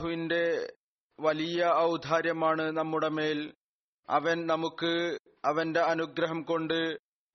[0.00, 0.44] അള്ളാഹുവിന്റെ
[1.18, 3.38] വലിയ ഔദാര്യമാണ് നമ്മുടെ മേൽ.
[4.08, 4.92] അവൻ നമുക്ക്
[5.44, 6.78] അവന്റെ അനുഗ്രഹം കൊണ്ട്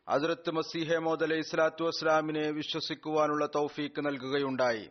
[0.08, 4.86] ഹസ്രത്ത് മസീഹെ അലൈഹി സ്വലാത്തു വസ്സലാമിനെ വിശ്വസിക്കുവാനുള്ള തൗഫീക്ക് നൽകുകയുണ്ടായി.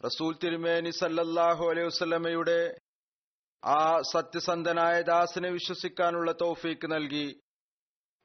[0.00, 2.58] റസൂൽ തിരുമേനി സല്ലല്ലാഹു അലൈഹി വസ്ലമയുടെ
[3.62, 3.78] ആ
[4.12, 7.28] സത്യസന്ധനായ ദാസിനെ വിശ്വസിക്കാനുള്ള തൗഫീക്ക് നൽകി.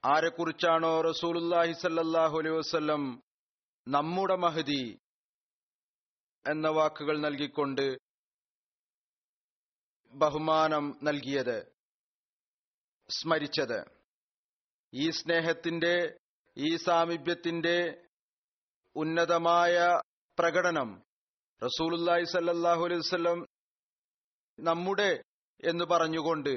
[0.03, 3.05] ആരെക്കുറിച്ചാണോ റസൂലുല്ലാഹി സല്ലല്ലാഹു അലൈഹി വസല്ലം
[3.87, 4.83] നമ്മുടെ മഹദി
[6.45, 7.97] എന്ന വാക്കുകൾ നൽകിക്കൊണ്ട്
[10.13, 11.57] ബഹുമാനം നൽകിയത്
[13.09, 13.79] സ്മരിച്ചത്.
[14.93, 16.15] ഈ സ്നേഹത്തിന്റെ
[16.57, 17.77] ഈ സാമീപ്യത്തിന്റെ
[18.95, 19.75] ഉന്നതമായ
[20.39, 20.89] പ്രകടനം
[21.63, 23.45] റസൂലുല്ലാഹി സല്ലാഹു അലൈഹി
[24.59, 25.11] നമ്മുടെ
[25.63, 26.53] എന്ന് പറഞ്ഞുകൊണ്ട്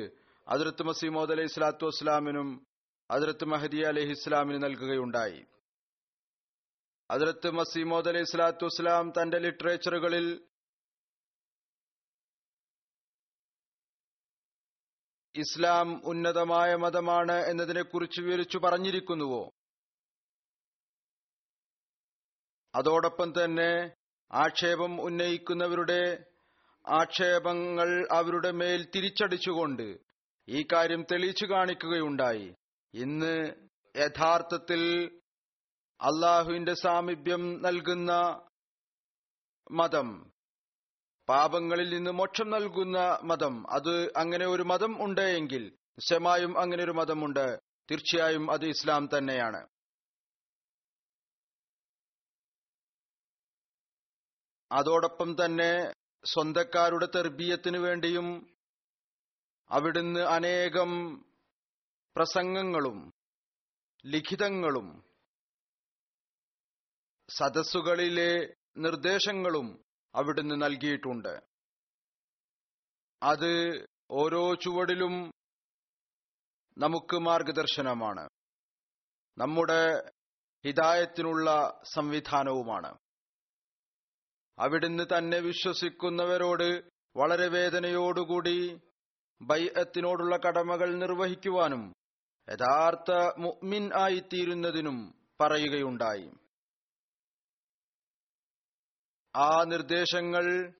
[0.46, 2.48] അതിർത്ത് മസീമോദ് അലൈഹി സ്വലാത്തു വസ്സലാമിനും
[3.10, 5.40] അതിർത്ത് മഹദി അലഹി ഇസ്ലാമിനും നൽകുകയുണ്ടായി.
[7.10, 10.46] അതിർത്ത് മസീമോദ് അലൈഹി സ്വലാത്തു വസ്സലാം തന്റെ ലിറ്ററേച്ചറുകളിൽ
[15.34, 19.52] ഇസ്ലാം ഉന്നതമായ മതമാണ് എന്നതിനെക്കുറിച്ച് വിവരിച്ചു പറഞ്ഞിരിക്കുന്നുവോ?
[22.74, 23.96] അതോടൊപ്പം തന്നെ
[24.32, 26.24] ആക്ഷേപം ഉന്നയിക്കുന്നവരുടെ
[26.86, 29.96] ആക്ഷേപങ്ങൾ അവരുടെ മേൽ തിരിച്ചടിച്ചുകൊണ്ട്
[30.48, 32.54] ഈ കാര്യം തെളിയിച്ചു കാണിക്കുകയുണ്ടായി.
[32.94, 33.54] ഇന്ന്
[33.96, 34.82] യഥാർത്ഥത്തിൽ
[36.00, 38.12] അള്ളാഹുവിന്റെ സാമീപ്യം നൽകുന്ന
[39.70, 40.32] മതം.
[41.28, 43.70] പാപങ്ങളിൽ നിന്ന് മോക്ഷം നൽകുന്ന മതം.
[43.70, 47.58] അത് അങ്ങനെ ഒരു മതം ഉണ്ടെങ്കിൽ നിശ്ചയമായും അങ്ങനെ ഒരു മതമുണ്ട്.
[47.90, 49.66] തീർച്ചയായും അത് ഇസ്ലാം തന്നെയാണ്.
[54.72, 55.92] അതോടൊപ്പം തന്നെ
[56.24, 58.56] സ്വന്തക്കാരുടെ തെർബീയത്തിനു വേണ്ടിയും
[59.70, 61.24] അവിടുന്ന് അനേകം
[62.16, 63.12] പ്രസംഗങ്ങളും
[64.06, 65.04] ലിഖിതങ്ങളും
[67.30, 71.40] സദസ്സുകളിലെ നിർദ്ദേശങ്ങളും അവിടുന്ന് നൽകിയിട്ടുണ്ട്.
[73.22, 75.32] അത് ഓരോ ചുവടിലും
[76.78, 78.28] നമുക്ക് മാർഗദർശനമാണ്.
[79.38, 80.10] നമ്മുടെ
[80.66, 82.98] ഹിതായത്തിനുള്ള സംവിധാനവുമാണ്.
[84.58, 88.80] അവിടുന്ന് തന്നെ വിശ്വസിക്കുന്നവരോട് വളരെ വേദനയോടുകൂടി
[89.42, 91.92] ബൈഅത്തിനോടുള്ള കടമകൾ നിർവഹിക്കുവാനും
[92.48, 96.30] യഥാർത്ഥ മുഅ്മിൻ ആയിത്തീരുന്നതിനും പറയുകയുണ്ടായി.
[99.36, 100.72] ആ നിർദ്ദേശങ്ങൾ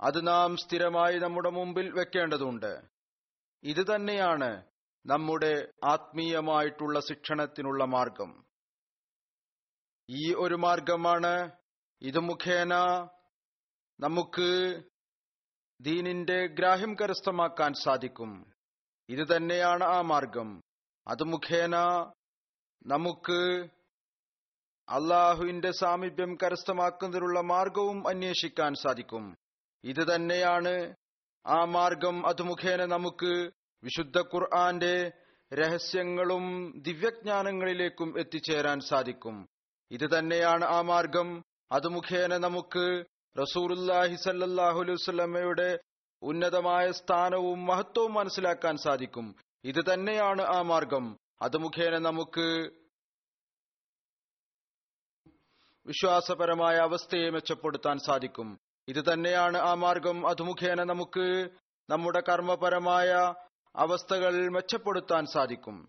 [0.00, 2.82] അത് നാം സ്ഥിരമായി നമ്മുടെ മുമ്പിൽ വെക്കേണ്ടതുണ്ട്.
[3.62, 4.64] ഇത് തന്നെയാണ്
[5.06, 8.44] നമ്മുടെ ആത്മീയമായിട്ടുള്ള ശിക്ഷണത്തിനുള്ള മാർഗം.
[10.10, 11.50] ഈ ഒരു മാർഗമാണ്
[12.02, 12.74] ഇത് മുഖേന
[14.00, 14.82] നമുക്ക്
[15.80, 18.52] ദീനിന്റെ ഗ്രാഹ്യം കരസ്ഥമാക്കാൻ സാധിക്കും.
[19.08, 20.60] ഇത് തന്നെയാണ് ആ മാർഗം.
[21.08, 21.76] അത് മുഖേന
[22.86, 23.68] നമുക്ക്
[24.88, 29.34] അള്ളാഹുവിന്റെ സാമീപ്യം കരസ്ഥമാക്കുന്നതിനുള്ള മാർഗവും അന്വേഷിക്കാൻ സാധിക്കും.
[29.84, 30.94] ഇത് തന്നെയാണ്
[31.46, 33.50] ആ മാർഗം അത് മുഖേന നമുക്ക്
[33.82, 35.12] വിശുദ്ധ ഖുർആന്റെ
[35.52, 39.46] രഹസ്യങ്ങളും ദിവ്യജ്ഞാനങ്ങളിലേക്കും എത്തിച്ചേരാൻ സാധിക്കും.
[39.90, 41.42] ഇത് തന്നെയാണ് ആ മാർഗം
[41.72, 43.04] അത് മുഖേന നമുക്ക്
[43.36, 45.78] റസൂറുല്ലാഹി സല്ലാഹു അലൈവല്ലമ്മയുടെ
[46.22, 49.34] ഉന്നതമായ സ്ഥാനവും മഹത്വവും മനസ്സിലാക്കാൻ സാധിക്കും.
[49.64, 52.48] ഇത് തന്നെയാണ് ആ മാർഗം അത് മുഖേന നമുക്ക്
[55.86, 58.58] വിശ്വാസപരമായ അവസ്ഥയെ മെച്ചപ്പെടുത്താൻ സാധിക്കും.
[58.88, 60.28] ഇത് തന്നെയാണ് ആ മാർഗം.
[60.28, 61.48] അതുമുഖേന നമുക്ക്
[61.90, 63.34] നമ്മുടെ കർമ്മപരമായ
[63.76, 65.88] അവസ്ഥകൾ മെച്ചപ്പെടുത്താൻ സാധിക്കും.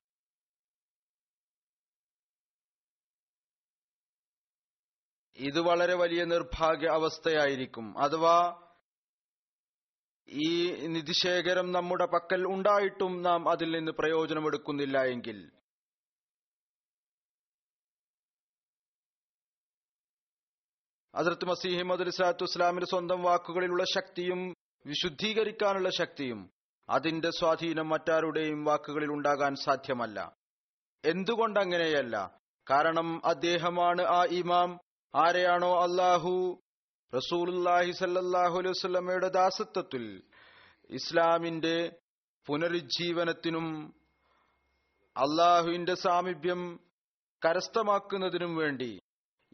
[5.36, 8.00] ഇത് വളരെ വലിയ നിർഭാഗ്യ അവസ്ഥയായിരിക്കും.
[8.00, 8.62] അഥവാ
[10.30, 15.51] ഈ നിധിശേഖരം നമ്മുടെ പക്കൽ ഉണ്ടായിട്ടും നാം അതിൽ നിന്ന് പ്രയോജനമെടുക്കുന്നില്ല എങ്കിൽ.
[21.15, 24.53] അതിർത്ത് മസീഹ് അലിസ്ലാത്തു ഇസ്ലാമിന്റെ സ്വന്തം വാക്കുകളിലുള്ള ശക്തിയും
[24.85, 26.50] വിശുദ്ധീകരിക്കാനുള്ള ശക്തിയും
[26.89, 30.35] അതിന്റെ സ്വാധീനം മറ്റാരുടെയും വാക്കുകളിൽ ഉണ്ടാകാൻ സാധ്യമല്ല.
[31.06, 32.39] എന്തുകൊണ്ടങ്ങനെയല്ല?
[32.69, 34.79] കാരണം അദ്ദേഹമാണ് ആ ഇമാം.
[35.15, 36.63] ആരെയാണോ അള്ളാഹു
[37.15, 40.23] റസൂലുല്ലാഹി സല്ലാഹു അലൈഹി ദാസത്വത്തിൽ
[40.89, 41.91] ഇസ്ലാമിന്റെ
[42.45, 43.95] പുനരുജ്ജീവനത്തിനും
[45.18, 46.79] അള്ളാഹുവിന്റെ സാമീപ്യം
[47.45, 49.00] കരസ്ഥമാക്കുന്നതിനും വേണ്ടി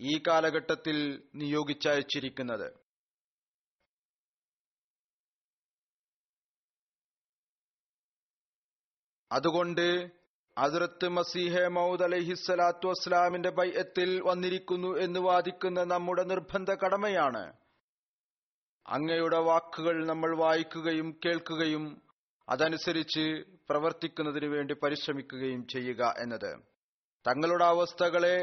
[0.02, 2.82] ഈ കാലഘട്ടത്തിൽ നിയോഗിച്ചയച്ചിരിക്കുന്നത്.
[9.32, 10.12] അതുകൊണ്ട്
[10.58, 17.44] അതിർത്ത് മസീഹെ മൗദ് അലഹിസ്സലാത്തു വസ്ലാമിന്റെ ബൈഅത്തിൽ വന്നിരിക്കുന്നു എന്ന് വാദിക്കുന്ന നമ്മുടെ നിർബന്ധ കടമയാണ്.
[18.88, 22.02] അങ്ങയുടെ വാക്കുകൾ നമ്മൾ വായിക്കുകയും കേൾക്കുകയും
[22.50, 26.52] അതനുസരിച്ച് പ്രവർത്തിക്കുന്നതിനു വേണ്ടി പരിശ്രമിക്കുകയും ചെയ്യുക എന്നത്.
[27.26, 28.36] തങ്ങളുടെ അവസ്ഥകളെ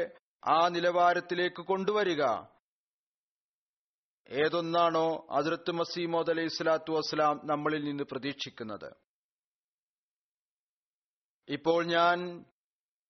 [0.45, 2.23] ആ നിലവാരത്തിലേക്ക് കൊണ്ടുവരിക.
[4.29, 8.93] ഏതൊന്നാണോ അതിർത്ത് മസീമോദ് അലൈഹി സ്വലാത്തു വസ്സലാം നമ്മളിൽ നിന്ന് പ്രതീക്ഷിക്കുന്നത്.
[11.49, 12.45] ഇപ്പോൾ ഞാൻ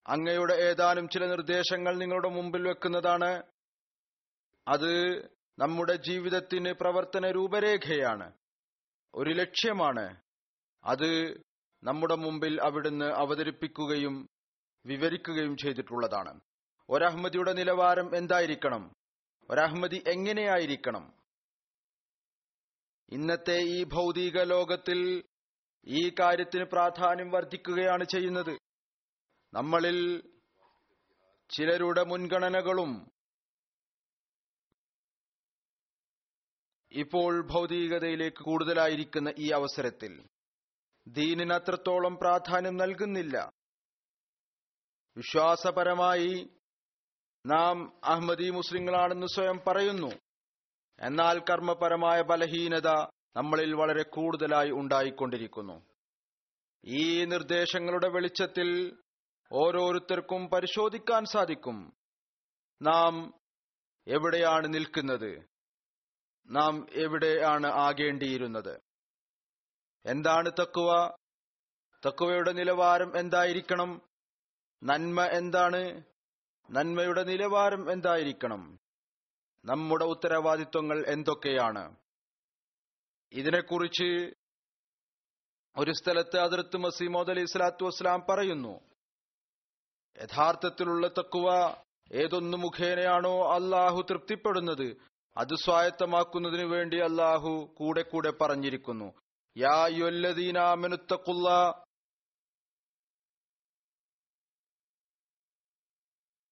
[0.08, 3.44] അങ്ങയുടെ ഏതാനും ചില നിർദ്ദേശങ്ങൾ നിങ്ങളുടെ മുമ്പിൽ വെക്കുന്നതാണ്.
[4.68, 5.24] അത്
[5.60, 8.34] നമ്മുടെ ജീവിതത്തിന് പ്രവർത്തന രൂപരേഖയാണ്.
[9.16, 10.22] ഒരു ലക്ഷ്യമാണ്.
[10.84, 11.34] അത്
[11.84, 14.30] നമ്മുടെ മുമ്പിൽ അവിടുന്ന് അവതരിപ്പിക്കുകയും
[14.86, 16.40] വിവരിക്കുകയും ചെയ്തിട്ടുള്ളതാണ്.
[16.90, 18.94] ഒരഹമ്മദിയുടെ നിലവാരം എന്തായിരിക്കണം?
[19.50, 21.14] ഒരഹമ്മദി എങ്ങനെയായിരിക്കണം?
[23.12, 25.24] ഇന്നത്തെ ഈ ഭൗതിക ലോകത്തിൽ
[25.88, 28.58] ഈ കാര്യത്തിന് പ്രാധാന്യം വർദ്ധിക്കുകയാണ് ചെയ്യുന്നത്.
[29.54, 30.22] നമ്മളിൽ
[31.50, 33.12] ചിലരുടെ മുൻഗണനകളും
[36.92, 40.26] ഇപ്പോൾ ഭൗതികതയിലേക്ക് കൂടുതലായിരിക്കുന്ന ഈ അവസരത്തിൽ
[41.08, 43.52] ദീനിന് അത്രത്തോളം പ്രാധാന്യം നൽകുന്നില്ല.
[45.18, 46.59] വിശ്വാസപരമായി
[47.46, 50.12] നാം അഹമ്മദി മുസ്ലിങ്ങളാണെന്ന് സ്വയം പറയുന്നു.
[51.00, 52.88] എന്നാൽ കർമ്മപരമായ ബലഹീനത
[53.36, 55.82] നമ്മളിൽ വളരെ കൂടുതലായി ഉണ്ടായിക്കൊണ്ടിരിക്കുന്നു.
[56.86, 58.98] ഈ നിർദ്ദേശങ്ങളുടെ വെളിച്ചത്തിൽ
[59.52, 61.94] ഓരോരുത്തർക്കും പരിശോധിക്കാൻ സാധിക്കും.
[62.82, 63.34] നാം
[64.08, 65.50] എവിടെയാണ് നിൽക്കുന്നത്?
[66.48, 68.80] നാം എവിടെയാണ് ആകേണ്ടിയിരുന്നത്?
[70.06, 71.12] എന്താണ് തക്കുവ
[72.06, 74.02] തക്കുവയുടെ നിലവാരം എന്തായിരിക്കണം?
[74.84, 76.04] നന്മ എന്താണ്?
[76.70, 78.80] നന്മയുടെ നിലവാരം എന്തായിരിക്കണം?
[79.66, 81.96] നമ്മുടെ ഉത്തരവാദിത്വങ്ങൾ എന്തൊക്കെയാണ്?
[83.34, 84.34] ഇതിനെക്കുറിച്ച്
[85.78, 88.80] ഒരു സ്ഥലത്ത് അതിർത്ത് മസീമോദ് അലി സ്വലാത്തു വസ്സലാം പറയുന്നു
[90.18, 91.76] യഥാർത്ഥത്തിലുള്ള തക്കുവ
[92.12, 94.98] ഏതൊന്നു മുഖേനയാണോ അള്ളാഹു തൃപ്തിപ്പെടുന്നത്
[95.38, 99.14] അത് സ്വായത്തമാക്കുന്നതിനു വേണ്ടി അള്ളാഹു കൂടെ കൂടെ പറഞ്ഞിരിക്കുന്നു.
[99.58, 101.50] യാ യൊല്ലദീനാമനുത്തക്കുള്ള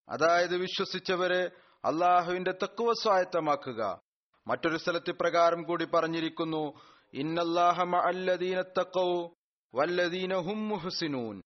[0.10, 1.52] അതായത് വിശ്വസിച്ചവരെ
[1.86, 4.00] അള്ളാഹുവിന്റെ തെക്കുവ സ്വായത്തമാക്കുക.
[4.48, 6.64] മറ്റൊരു സ്ഥലത്ത് പ്രകാരം കൂടി പറഞ്ഞിരിക്കുന്നു
[7.14, 8.64] ഇന്നല്ലാഹ മഅല്ലദീന
[9.76, 11.42] വല്ലദീന ഹും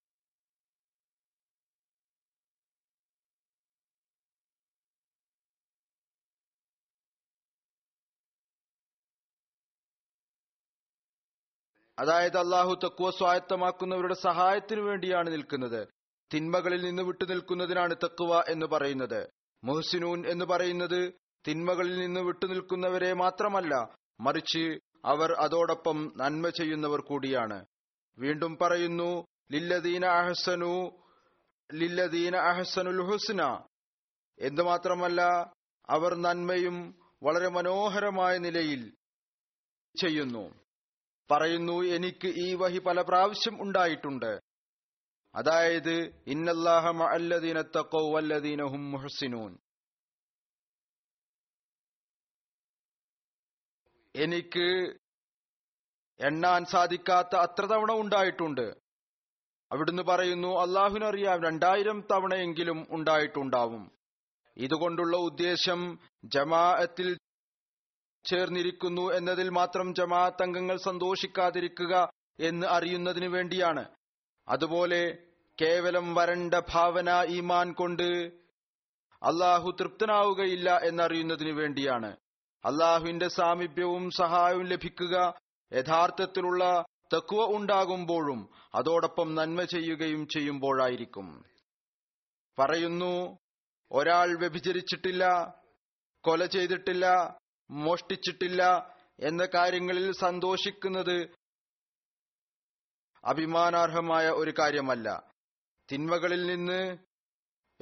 [11.98, 16.01] അതായത് അള്ളാഹു തക്കുവ സ്വായത്തമാക്കുന്നവരുടെ സഹായത്തിനു വേണ്ടിയാണ് നിൽക്കുന്നത്.
[16.34, 19.28] തിന്മകളിൽ നിന്ന് വിട്ടുനിൽക്കുന്നതിനാണ് തക്കുവ എന്ന് പറയുന്നത്.
[19.64, 21.14] മുഹ്സിനൂൻ എന്ന് പറയുന്നത്
[21.48, 27.66] തിന്മകളിൽ നിന്ന് വിട്ടുനിൽക്കുന്നവരെ മാത്രമല്ല മറിച്ച് അവർ അതോടൊപ്പം നന്മ ചെയ്യുന്നവർ കൂടിയാണ്.
[28.20, 31.04] വീണ്ടും പറയുന്നു ലില്ലദീന അഹസനു
[31.74, 33.60] ലില്ലദീന അഹസനുൽ ഹുസ്ന.
[34.40, 35.22] എന്ന് മാത്രമല്ല
[35.90, 38.94] അവർ നന്മയും വളരെ മനോഹരമായ നിലയിൽ
[40.02, 40.54] ചെയ്യുന്നു.
[41.32, 44.51] പറയുന്നു എനിക്ക് ഈ വഹി പല പ്രാവശ്യം ഉണ്ടായിട്ടുണ്ട്.
[45.36, 45.96] അതായത്
[46.28, 46.86] ഇന്നല്ലാഹ
[54.16, 54.68] എനിക്ക്
[56.20, 58.68] എണ്ണാൻ സാധിക്കാത്ത അത്ര തവണ ഉണ്ടായിട്ടുണ്ട്.
[59.72, 63.84] അവിടുന്ന് പറയുന്നു അള്ളാഹുനറിയാം രണ്ടായിരം തവണയെങ്കിലും ഉണ്ടായിട്ടുണ്ടാവും.
[64.58, 65.82] ഇതുകൊണ്ടുള്ള ഉദ്ദേശം
[66.26, 67.10] ജമാഅത്തിൽ
[68.26, 71.94] ചേർന്നിരിക്കുന്നു എന്നതിൽ മാത്രം ജമാഅത്ത് അംഗങ്ങൾ സന്തോഷിക്കാതിരിക്കുക
[72.50, 73.84] എന്ന് അറിയുന്നതിന് വേണ്ടിയാണ്.
[74.52, 75.18] അതുപോലെ
[75.62, 78.08] കേവലം വരണ്ട ഭാവന ഈമാൻ കൊണ്ട്
[79.22, 82.18] അള്ളാഹു തൃപ്തനാവുകയില്ല എന്നറിയുന്നതിന് വേണ്ടിയാണ്.
[82.66, 85.34] അള്ളാഹുവിന്റെ സാമീപ്യവും സഹായവും ലഭിക്കുക
[85.74, 91.46] യഥാർത്ഥത്തിലുള്ള തക്കുവ ഉണ്ടാകുമ്പോഴും അതോടൊപ്പം നന്മ ചെയ്യുകയും ചെയ്യുമ്പോഴായിരിക്കും.
[92.60, 93.38] പറയുന്നു
[93.92, 95.54] ഒരാൾ വ്യഭിചരിച്ചിട്ടില്ല
[96.24, 97.38] കൊല ചെയ്തിട്ടില്ല
[97.70, 98.64] മോഷ്ടിച്ചിട്ടില്ല
[99.20, 101.41] എന്ന കാര്യങ്ങളിൽ സന്തോഷിക്കുന്നത്
[103.24, 105.34] അഭിമാനാർഹമായ ഒരു കാര്യമല്ല.
[105.92, 106.98] തിന്മകളിൽ നിന്ന്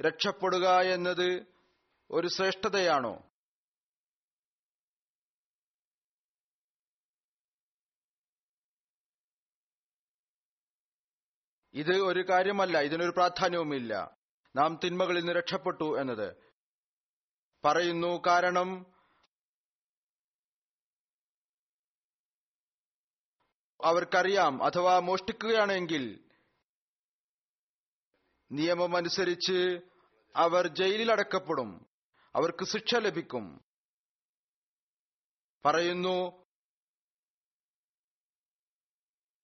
[0.00, 1.46] രക്ഷപ്പെടുക എന്നത്
[2.10, 3.30] ഒരു ശ്രേഷ്ഠതയാണോ?
[11.74, 14.18] ഇത് ഒരു കാര്യമല്ല ഇതിനൊരു പ്രാധാന്യവുമില്ല.
[14.56, 16.36] നാം തിന്മകളിൽ നിന്ന് രക്ഷപ്പെട്ടു എന്നത്
[17.64, 18.86] പറയുന്നു കാരണം
[23.84, 26.24] അവർക്കറിയാം അഥവാ മോഷ്ടിക്കുകയാണെങ്കിൽ
[28.52, 29.80] നിയമമനുസരിച്ച്
[30.36, 31.86] അവർ ജയിലിൽ അടക്കപ്പെടും
[32.36, 33.60] അവർക്ക് ശിക്ഷ ലഭിക്കും.
[35.64, 36.44] പറയുന്നു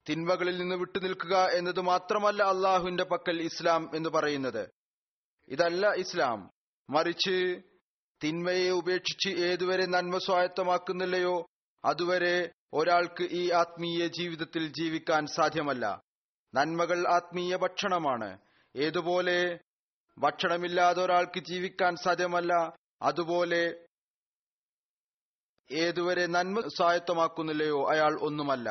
[0.09, 4.71] തിന്മകളിൽ നിന്ന് വിട്ടുനിൽക്കുക എന്നത് മാത്രമല്ല അള്ളാഹുവിന്റെ പക്കൽ ഇസ്ലാം എന്ന് പറയുന്നത്.
[5.49, 6.50] ഇതല്ല ഇസ്ലാം.
[6.90, 7.62] മറിച്ച്
[8.25, 11.47] തിന്മയെ ഉപേക്ഷിച്ച് ഏതുവരെ നന്മ സ്വായത്തമാക്കുന്നില്ലയോ
[11.87, 16.02] അതുവരെ ഒരാൾക്ക് ഈ ആത്മീയ ജീവിതത്തിൽ ജീവിക്കാൻ സാധ്യമല്ല.
[16.55, 18.38] നന്മകൾ ആത്മീയ ഭക്ഷണമാണ്.
[18.76, 19.59] ഏതുപോലെ
[20.19, 22.52] ഭക്ഷണമില്ലാതെ ഒരാൾക്ക് ജീവിക്കാൻ സാധ്യമല്ല
[23.02, 23.62] അതുപോലെ
[25.71, 28.69] ഏതുവരെ നന്മ സ്വായത്തമാക്കുന്നില്ലയോ അയാൾ ഒന്നുമല്ല.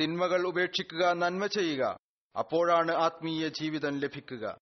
[0.00, 1.96] തിന്മകൾ ഉപേക്ഷിക്കുക നന്മ ചെയ്യുക
[2.36, 4.56] അപ്പോഴാണ് ആത്മീയ ജീവിതം ലഭിക്കുക.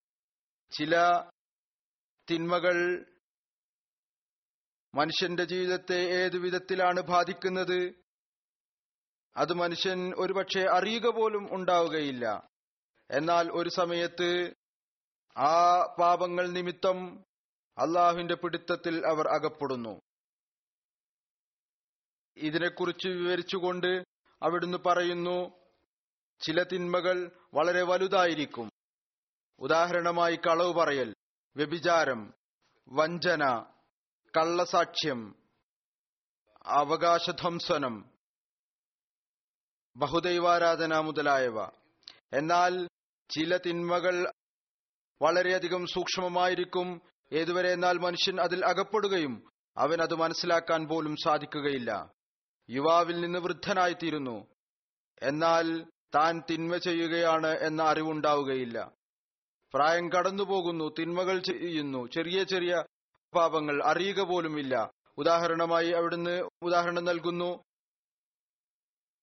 [0.72, 1.22] ചില
[2.30, 3.04] തിന്മകൾ
[4.98, 7.94] മനുഷ്യന്റെ ജീവിതത്തെ ഏതു വിധത്തിലാണ് ബാധിക്കുന്നത്?
[9.36, 12.48] അത് മനുഷ്യൻ ഒരുപക്ഷെ അറിയുക പോലും ഉണ്ടാവുകയില്ല.
[13.10, 14.54] എന്നാൽ ഒരു സമയത്ത്
[15.36, 17.24] ആ പാപങ്ങൾ നിമിത്തം
[17.78, 20.00] അള്ളാഹുവിന്റെ പിടുത്തത്തിൽ അവർ അകപ്പെടുന്നു.
[22.36, 24.04] ഇതിനെക്കുറിച്ച് വിവരിച്ചുകൊണ്ട്
[24.42, 25.50] അവിടുന്ന് പറയുന്നു
[26.40, 28.70] ചില തിന്മകൾ വളരെ വലുതായിരിക്കും.
[29.58, 31.14] ഉദാഹരണമായി കളവ് പറയൽ
[31.56, 32.34] വ്യഭിചാരം
[32.88, 33.64] വഞ്ചന
[34.36, 35.34] കള്ളസാക്ഷ്യം
[36.66, 38.10] അവകാശധ്വംസനം
[39.96, 41.64] ബഹുദൈവാരാധന മുതലായവ.
[42.32, 42.88] എന്നാൽ
[43.30, 44.32] ചില തിന്മകൾ
[45.22, 47.00] വളരെയധികം സൂക്ഷ്മമായിരിക്കും.
[47.32, 52.12] ഏതുവരെ എന്നാൽ മനുഷ്യൻ അതിൽ അകപ്പെടുകയും അവൻ അത് മനസ്സിലാക്കാൻ പോലും സാധിക്കുകയില്ല.
[52.70, 54.46] യുവാവിൽ നിന്ന് വൃദ്ധനായിത്തീരുന്നു.
[55.22, 58.92] എന്നാൽ താൻ തിന്മ ചെയ്യുകയാണ് എന്ന അറിവുണ്ടാവുകയില്ല.
[59.74, 62.06] പ്രായം കടന്നുപോകുന്നു തിന്മകൾ ചെയ്യുന്നു.
[62.06, 62.82] ചെറിയ ചെറിയ
[63.34, 64.90] പാപങ്ങൾ അറിയുക പോലുമില്ല.
[65.18, 67.64] ഉദാഹരണമായി അവിടുന്ന് ഉദാഹരണം നൽകുന്നു.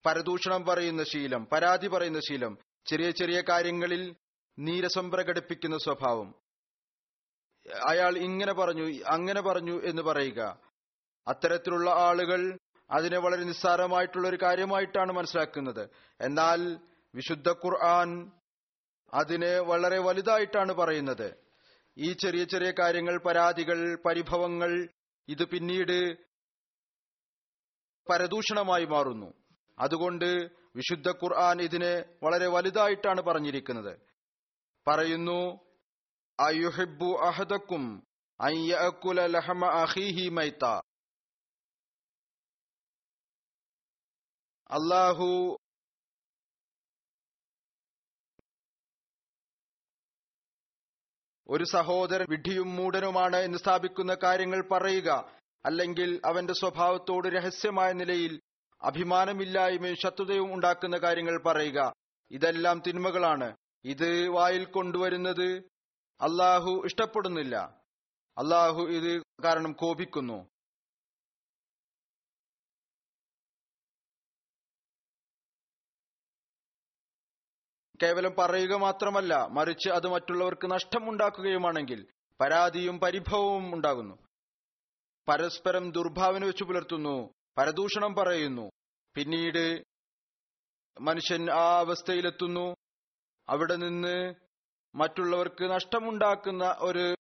[0.06, 4.16] പരദൂഷണം പറയുന്ന ശീലം പരാതി പറയുന്ന ശീലം ചെറിയ ചെറിയ കാര്യങ്ങളിൽ
[4.60, 6.34] നീരസം പ്രകടിപ്പിക്കുന്ന സ്വഭാവം.
[7.90, 10.60] അയാൾ ഇങ്ങനെ പറഞ്ഞു അങ്ങനെ പറഞ്ഞു എന്ന് പറയുക.
[11.28, 12.58] അത്തരത്തിലുള്ള ആളുകൾ
[12.92, 15.90] അതിനെ വളരെ നിസ്സാരമായിട്ടുള്ള ഒരു കാര്യമായിട്ടാണ് മനസ്സിലാക്കുന്നത്.
[16.22, 16.80] എന്നാൽ
[17.16, 18.32] വിശുദ്ധ ഖുർആൻ
[19.14, 21.45] അതിനെ വളരെ വലുതായിട്ടാണ് പറയുന്നത്.
[21.98, 24.90] ഈ ചെറിയ ചെറിയ കാര്യങ്ങൾ പരാതികൾ പരിഭവങ്ങൾ
[25.28, 26.16] ഇത് പിന്നീട്
[28.10, 29.34] പരദൂഷണമായി മാറുന്നു.
[29.80, 30.26] അതുകൊണ്ട്
[30.76, 33.94] വിശുദ്ധ ഖുർആൻ ഇതിനെ വളരെ വലുതായിട്ടാണ് പറഞ്ഞിരിക്കുന്നത്.
[34.88, 35.40] പറയുന്നു
[36.40, 37.84] അയുഹിബു അഹദക്കും
[38.42, 40.66] അയ്യഅക്കുല ലഹമ അഖീഹി മൈത്ത
[44.70, 45.58] അള്ളാഹു
[51.48, 55.32] ഒരു സഹോദരൻ വിഡ്ഢിയും മൂടനുമാണ് എന്ന് സ്ഥാപിക്കുന്ന കാര്യങ്ങൾ പറയുക
[55.66, 58.42] അല്ലെങ്കിൽ അവന്റെ സ്വഭാവത്തോട് രഹസ്യമായ നിലയിൽ
[58.82, 61.94] അഭിമാനമില്ലായ്മയും ശത്രുതയും ഉണ്ടാക്കുന്ന കാര്യങ്ങൾ പറയുക.
[62.32, 63.56] ഇതെല്ലാം തിന്മകളാണ്.
[63.86, 65.64] ഇത് വായിൽ കൊണ്ടുവരുന്നത്
[66.22, 67.82] അള്ളാഹു ഇഷ്ടപ്പെടുന്നില്ല.
[68.38, 70.48] അള്ളാഹു ഇത് കാരണം കോപിക്കുന്നു.
[78.02, 82.08] കേവലം പറയുക മാത്രമല്ല മറിച്ച് അത് മറ്റുള്ളവർക്ക് നഷ്ടമുണ്ടാക്കുകയുമാണെങ്കിൽ
[82.42, 84.16] പരാതിയും പരിഭവവും ഉണ്ടാകുന്നു.
[85.28, 88.72] പരസ്പരം ദുർഭാവന വെച്ചു പുലർത്തുന്നു പരദൂഷണം പറയുന്നു.
[89.16, 89.84] പിന്നീട്
[91.02, 92.76] മനുഷ്യൻ ആ അവസ്ഥയിലെത്തുന്നു.
[93.50, 94.34] അവിടെ നിന്ന്
[94.96, 97.16] മറ്റുള്ളവർക്ക് നഷ്ടമുണ്ടാക്കുന്ന ഒരു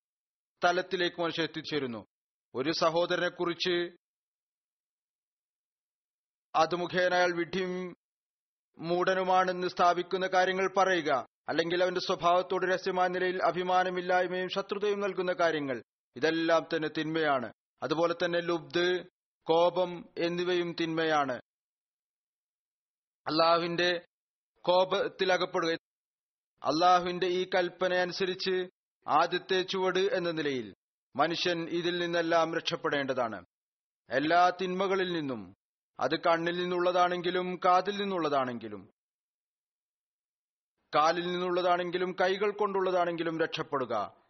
[0.64, 2.06] തലത്തിലേക്ക് മനുഷ്യൻ എത്തിച്ചേരുന്നു.
[2.56, 3.98] ഒരു സഹോദരനെ കുറിച്ച്
[6.56, 7.96] അത് മുഖേന അയാൾ വിഡ്ഢിയും
[8.78, 15.84] മൂഢനുമാണെന്ന് സ്ഥാപിക്കുന്ന കാര്യങ്ങൾ പറയുക അല്ലെങ്കിൽ അവന്റെ സ്വഭാവത്തോട് രഹസ്യമായ നിലയിൽ അഭിമാനമില്ലായ്മയും ശത്രുതയും നൽകുന്ന കാര്യങ്ങൾ.
[16.16, 17.54] ഇതെല്ലാം തന്നെ തിന്മയാണ്.
[17.84, 19.06] അതുപോലെ തന്നെ ലുബ്ദ്
[19.44, 21.42] കോപം എന്നിവയും തിന്മയാണ്.
[23.28, 24.06] അള്ളാഹുവിന്റെ
[24.62, 25.72] കോപത്തിൽ അകപ്പെടുക
[26.64, 28.70] അള്ളാഹുവിന്റെ ഈ കൽപ്പന അനുസരിച്ച്
[29.08, 30.76] ആദ്യത്തെ ചുവട് എന്ന നിലയിൽ
[31.16, 33.46] മനുഷ്യൻ ഇതിൽ നിന്നെല്ലാം രക്ഷപ്പെടേണ്ടതാണ്.
[34.10, 35.56] എല്ലാ തിന്മകളിൽ നിന്നും
[36.00, 38.94] അത് കണ്ണിൽ നിന്നുള്ളതാണെങ്കിലും കാതിൽ നിന്നുള്ളതാണെങ്കിലും
[40.96, 44.26] കാലിൽ നിന്നുള്ളതാണെങ്കിലും കൈകൾ കൊണ്ടുള്ളതാണെങ്കിലും രക്ഷപ്പെടുക.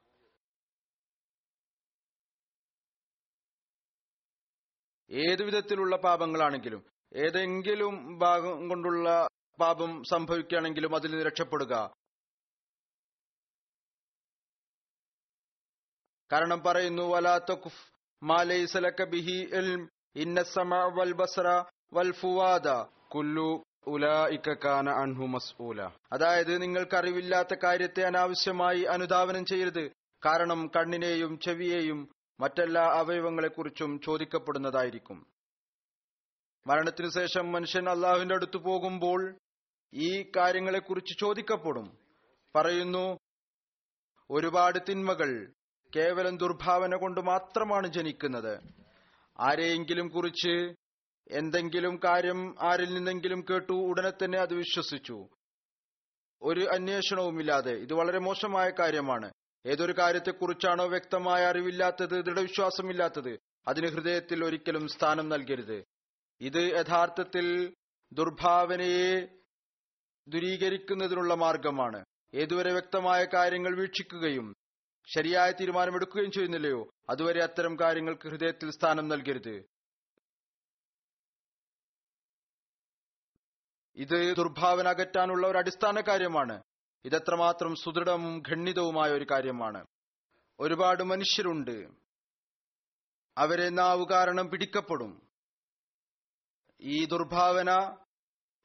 [5.12, 9.28] ഏതുവിധത്തിലുള്ള പാപങ്ങളാണെങ്കിലും ഏതെങ്കിലും ഭാഗം കൊണ്ടുള്ള
[9.60, 11.96] പാപം സംഭവിക്കുകയാണെങ്കിലും അതിൽ നിന്ന് രക്ഷപ്പെടുക.
[16.32, 17.92] കാരണം പറയുന്നു വലാത്തഖുഫ്
[18.24, 19.95] മാലൈസലക്ക ബിഹി ഇൽം.
[20.90, 21.14] വൽ
[21.94, 22.12] വൽ
[23.16, 23.64] കുല്ലു
[24.90, 25.82] അൻഹു മസ്ഊല.
[25.84, 29.92] അതായത് നിങ്ങൾക്ക് അറിവില്ലാത്ത കാര്യത്തെ അനാവശ്യമായി അനുധാവനം ചെയ്യരുത്.
[30.26, 35.26] കാരണം കണ്ണിനെയും ചെവിയെയും മറ്റെല്ലാ അവയവങ്ങളെക്കുറിച്ചും ചോദിക്കപ്പെടുന്നതായിരിക്കും.
[36.68, 39.38] മരണത്തിനു ശേഷം മനുഷ്യൻ അള്ളാഹുവിന്റെ അടുത്ത് പോകുമ്പോൾ
[39.94, 41.98] ഈ കാര്യങ്ങളെക്കുറിച്ച് ചോദിക്കപ്പെടും.
[42.56, 43.18] പറയുന്നു
[44.30, 45.54] ഒരുപാട് തിന്മകൾ
[45.96, 48.85] കേവലം ദുർഭാവന കൊണ്ട് മാത്രമാണ് ജനിക്കുന്നത്.
[49.40, 50.76] ആരെയെങ്കിലും കുറിച്ച്
[51.32, 55.28] എന്തെങ്കിലും കാര്യം ആരിൽ നിന്നെങ്കിലും കേട്ടു ഉടനെ തന്നെ അത് വിശ്വസിച്ചു.
[56.42, 57.72] ഒരു അന്വേഷണവുമില്ലാതെ.
[57.72, 59.32] ഇത് വളരെ മോശമായ കാര്യമാണ്.
[59.66, 65.84] ഏതൊരു കാര്യത്തെക്കുറിച്ചാണോ വ്യക്തമായ അറിവില്ലാത്തത് ദൃഢവിശ്വാസമില്ലാത്തത് അതിന് ഹൃദയത്തിൽ ഒരിക്കലും സ്ഥാനം നൽകരുത്.
[66.42, 67.76] ഇത് യഥാർത്ഥത്തിൽ
[68.14, 69.28] ദുർഭാവനയെ
[70.28, 72.06] ദുരീകരിക്കുന്നതിനുള്ള മാർഗമാണ്.
[72.34, 74.54] ഏതുവരെ വ്യക്തമായ കാര്യങ്ങൾ വീക്ഷിക്കുകയും
[75.06, 76.90] ശരിയായ തീരുമാനമെടുക്കുകയും ചെയ്യുന്നില്ലയോ?
[77.10, 79.66] അതുവരെ അത്തരം കാര്യങ്ങൾക്ക് ഹൃദയത്തിൽ സ്ഥാനം നൽകരുത്.
[83.96, 86.64] ഇത് ദുർഭാവന അകറ്റാനുള്ള ഒരു അടിസ്ഥാന കാര്യമാണ്.
[87.06, 89.86] ഇതെത്രമാത്രം സുദൃഢവും ഖണ്ഡിതവുമായ ഒരു കാര്യമാണ്.
[90.60, 91.88] ഒരുപാട് മനുഷ്യരുണ്ട്.
[93.38, 95.28] അവരെ നാവ് കാരണം പിടിക്കപ്പെടും.
[96.82, 97.98] ഈ ദുർഭാവന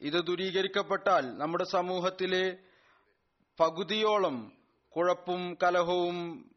[0.00, 2.58] ഇത് ദുരീകരിക്കപ്പെട്ടാൽ നമ്മുടെ സമൂഹത്തിലെ
[3.60, 4.59] പകുതിയോളം
[4.96, 6.50] കുഴപ്പവും കലഹവും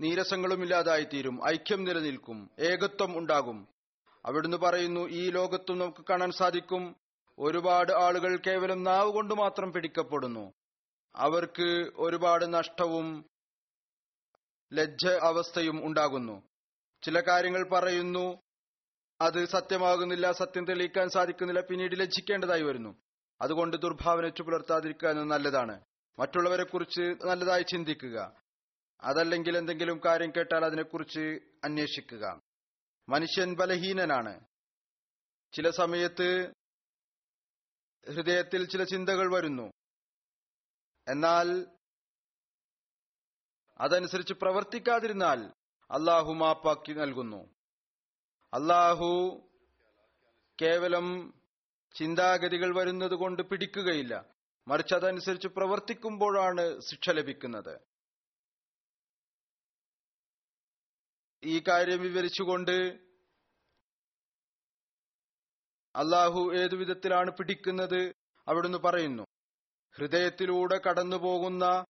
[0.00, 1.48] നീരസങ്ങളും ഇല്ലാതായിത്തീരും.
[1.48, 2.50] ഐക്യം നിലനിൽക്കും.
[2.58, 3.68] ഏകത്വം ഉണ്ടാകും.
[4.24, 6.96] അവിടുന്ന് പറയുന്നു ഈ ലോകത്തും നമുക്ക് കാണാൻ സാധിക്കും.
[7.38, 10.52] ഒരുപാട് ആളുകൾ കേവലം നാവ് കൊണ്ട് മാത്രം പിടിക്കപ്പെടുന്നു.
[11.16, 13.24] അവർക്ക് ഒരുപാട് നഷ്ടവും
[14.72, 16.42] ലജ്ജ അവസ്ഥയും ഉണ്ടാകുന്നു.
[17.02, 18.42] ചില കാര്യങ്ങൾ പറയുന്നു
[19.20, 22.96] അത് സത്യമാകുന്നില്ല സത്യം തെളിയിക്കാൻ സാധിക്കുന്നില്ല പിന്നീട് ലജ്ജിക്കേണ്ടതായി വരുന്നു.
[23.42, 25.80] അതുകൊണ്ട് ദുർഭാവന പുലർത്താതിരിക്കുക എന്നത് നല്ലതാണ്.
[26.18, 28.42] മറ്റുള്ളവരെ കുറിച്ച് നല്ലതായി ചിന്തിക്കുക.
[29.00, 32.40] അതല്ലെങ്കിൽ എന്തെങ്കിലും കാര്യം കേട്ടാൽ അതിനെക്കുറിച്ച് അന്വേഷിക്കുക.
[33.08, 34.40] മനുഷ്യൻ ബലഹീനനാണ്.
[35.52, 36.52] ചില സമയത്ത്
[38.06, 39.72] ഹൃദയത്തിൽ ചില ചിന്തകൾ വരുന്നു.
[41.08, 41.66] എന്നാൽ
[43.78, 45.44] അതനുസരിച്ച് പ്രവർത്തിക്കാതിരുന്നാൽ
[45.90, 47.54] അള്ളാഹു മാപ്പാക്കി നൽകുന്നു.
[48.54, 49.40] അള്ളാഹു
[50.62, 51.34] കേവലം
[51.94, 54.33] ചിന്താഗതികൾ വരുന്നത് കൊണ്ട് പിടിക്കുകയില്ല.
[54.68, 57.78] മറിച്ച് അതനുസരിച്ച് പ്രവർത്തിക്കുമ്പോഴാണ് ശിക്ഷ ലഭിക്കുന്നത്.
[61.44, 63.04] ഈ കാര്യം വിവരിച്ചുകൊണ്ട്
[65.96, 68.14] അള്ളാഹു ഏതു വിധത്തിലാണ് പിടിക്കുന്നത്?
[68.48, 69.22] അവിടുന്ന് പറയുന്നു
[69.96, 71.84] ഹൃദയത്തിലൂടെ കടന്നുപോകുന്ന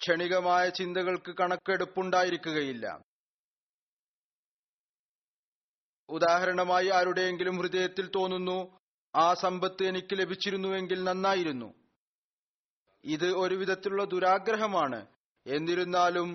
[0.00, 3.02] ക്ഷണികമായ ചിന്തകൾക്ക് കണക്കെടുപ്പുണ്ടായിരിക്കുകയില്ല.
[6.08, 8.78] ഉദാഹരണമായി ആരുടെയെങ്കിലും ഹൃദയത്തിൽ തോന്നുന്നു
[9.16, 11.85] ആ സമ്പത്ത് എനിക്ക് ലഭിച്ചിരുന്നുവെങ്കിൽ നന്നായിരുന്നു.
[13.04, 15.00] ഇത് ഒരുവിധത്തിലുള്ള ദുരാഗ്രഹമാണ്.
[15.46, 16.28] എന്നിരുന്നാലും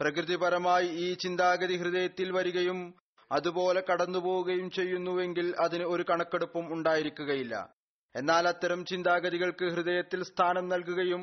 [0.00, 2.78] പ്രകൃതിപരമായി ഈ ചിന്താഗതി ഹൃദയത്തിൽ വരികയും
[3.30, 7.54] അതുപോലെ കടന്നുപോവുകയും ചെയ്യുന്നുവെങ്കിൽ അതിന് ഒരു കണക്കെടുപ്പും ഉണ്ടായിരിക്കുകയില്ല.
[8.14, 11.22] എന്നാൽ അത്തരം ചിന്താഗതികൾക്ക് ഹൃദയത്തിൽ സ്ഥാനം നൽകുകയും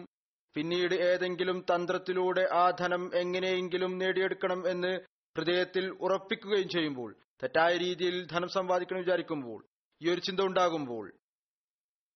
[0.55, 4.93] പിന്നീട് ഏതെങ്കിലും തന്ത്രത്തിലൂടെ ആ ധനം എങ്ങനെയെങ്കിലും നേടിയെടുക്കണം എന്ന്
[5.35, 7.09] ഹൃദയത്തിൽ ഉറപ്പിക്കുകയും ചെയ്യുമ്പോൾ
[7.43, 9.59] തെറ്റായ രീതിയിൽ ധനം സമ്പാദിക്കണം വിചാരിക്കുമ്പോൾ
[10.01, 11.05] ഈ ഒരു ചിന്ത ഉണ്ടാകുമ്പോൾ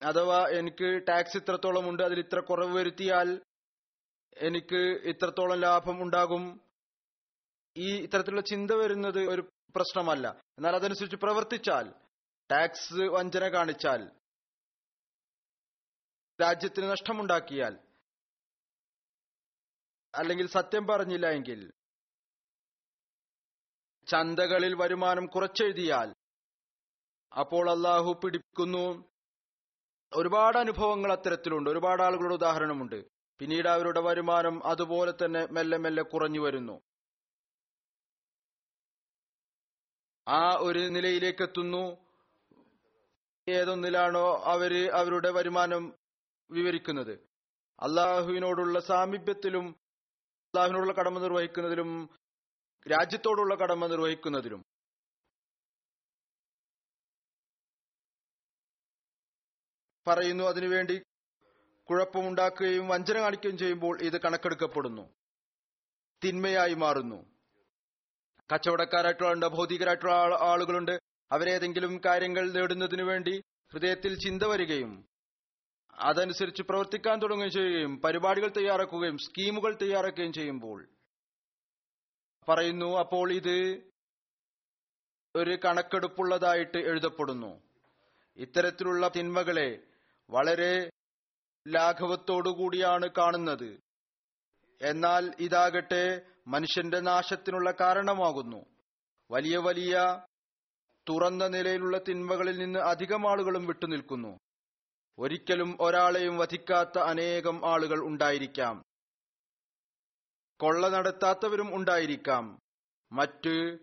[0.04, 3.42] അഥവാ എനിക്ക് ടാക്സ് ഇത്രത്തോളം ഉണ്ട് അതിൽ ഇത്ര കുറവ് വരുത്തിയാൽ
[4.38, 6.62] എനിക്ക് ഇത്രത്തോളം ലാഭം ഉണ്ടാകും.
[7.78, 9.42] ഈ ഇത്തരത്തിലുള്ള ചിന്ത വരുന്നത് ഒരു
[9.76, 10.28] പ്രശ്നമല്ല.
[10.58, 11.94] എന്നാൽ അതനുസരിച്ച് പ്രവർത്തിച്ചാൽ
[12.52, 14.12] ടാക്സ് വഞ്ചന കാണിച്ചാൽ
[16.42, 17.80] രാജ്യത്തിന് നഷ്ടമുണ്ടാക്കിയാൽ
[20.16, 21.72] അല്ലെങ്കിൽ സത്യം പറഞ്ഞില്ല എങ്കിൽ
[24.08, 26.10] ചന്തകളിൽ വരുമാനം കുറച്ചെഴുതിയാൽ
[27.40, 29.11] അപ്പോൾ അള്ളാഹു പിടിക്കുന്നു.
[30.14, 31.70] ഒരുപാട് അനുഭവങ്ങൾ അത്തരത്തിലുണ്ട്.
[31.70, 33.06] ഒരുപാട് ആളുകളുടെ ഉദാഹരണമുണ്ട്.
[33.40, 36.82] പിന്നീട് അവരുടെ വരുമാനം അതുപോലെ തന്നെ മെല്ലെ മെല്ലെ കുറഞ്ഞു വരുന്നു.
[40.28, 41.98] ആ ഒരു നിലയിലേക്ക് എത്തുന്നു.
[43.50, 45.94] ഏതൊന്നിലാണോ അവർ അവരുടെ വരുമാനം
[46.52, 47.12] വിവരിക്കുന്നത്.
[47.80, 52.10] അള്ളാഹുവിനോടുള്ള സാമീപ്യത്തിലും അള്ളാഹുവിനോടുള്ള കടമ നിർവഹിക്കുന്നതിലും
[52.92, 54.71] രാജ്യത്തോടുള്ള കടമ നിർവഹിക്കുന്നതിലും.
[60.08, 60.44] പറയുന്നു.
[60.44, 61.02] അതിനുവേണ്ടി
[61.90, 65.10] കുഴപ്പമുണ്ടാക്കുകയും വഞ്ചന കാണിക്കുകയും ചെയ്യുമ്പോൾ ഇത് കണക്കെടുക്കപ്പെടുന്നു.
[66.24, 67.26] തിന്മയായി മാറുന്നു.
[68.54, 71.00] കച്ചവടക്കാരായിട്ടുള്ള ഭൗതികരായിട്ടുള്ള ആൾ- ആളുകളുണ്ട്.
[71.32, 73.42] അവരേതെങ്കിലും കാര്യങ്ങൾ നേടുന്നതിനു വേണ്ടി
[73.74, 75.06] ഹൃദയത്തിൽ ചിന്ത വരികയും
[75.94, 80.90] അതനുസരിച്ച് പ്രവർത്തിക്കാൻ തുടങ്ങുകയും ചെയ്യുകയും പരിപാടികൾ തയ്യാറാക്കുകയും സ്കീമുകൾ തയ്യാറാക്കുകയും ചെയ്യുമ്പോൾ
[82.50, 83.84] പറയുന്നു അപ്പോൾ ഇത്
[85.36, 87.62] ഒരു കണക്കെടുപ്പുള്ളതായിട്ട് എഴുതപ്പെടുന്നു.
[88.36, 89.84] ഇത്തരത്തിലുള്ള തിന്മകളെ
[90.32, 90.90] വളരെ
[91.68, 93.80] ലാഘവത്തോടുകൂടിയാണ് കാണുന്നത്.
[94.82, 98.66] എന്നാൽ ഇതാകട്ടെ മനുഷ്യന്റെ നാശത്തിനുള്ള കാരണമാകുന്നു.
[99.32, 100.22] വലിയ വലിയ
[101.10, 104.38] തുറന്ന നിലയിലുള്ള തിന്മകളിൽ നിന്ന് അധികം ആളുകളും വിട്ടുനിൽക്കുന്നു.
[105.20, 108.84] ഒരിക്കലും ഒരാളെയും വധിക്കാത്ത അനേകം ആളുകൾ ഉണ്ടായിരിക്കാം.
[110.60, 112.60] കൊള്ള നടത്താത്തവരും ഉണ്ടായിരിക്കാം.
[113.12, 113.78] മറ്റ്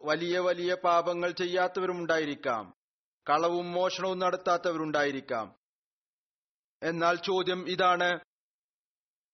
[0.00, 2.72] വലിയ വലിയ പാപങ്ങൾ ചെയ്യാത്തവരും ഉണ്ടായിരിക്കാം.
[3.28, 5.56] കളവും മോഷണവും നടത്താത്തവരുണ്ടായിരിക്കാം.
[6.82, 8.20] എന്നാൽ ചോദ്യം ഇതാണ്.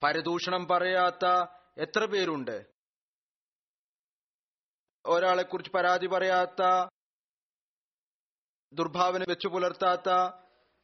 [0.02, 1.46] പരദൂഷണം പറയാത്ത
[1.78, 2.66] എത്ര പേരുണ്ട്?
[5.06, 6.88] ഒരാളെ കുറിച്ച് പരാതി പറയാത്ത
[8.72, 10.08] ദുർഭാവന വെച്ചു പുലർത്താത്ത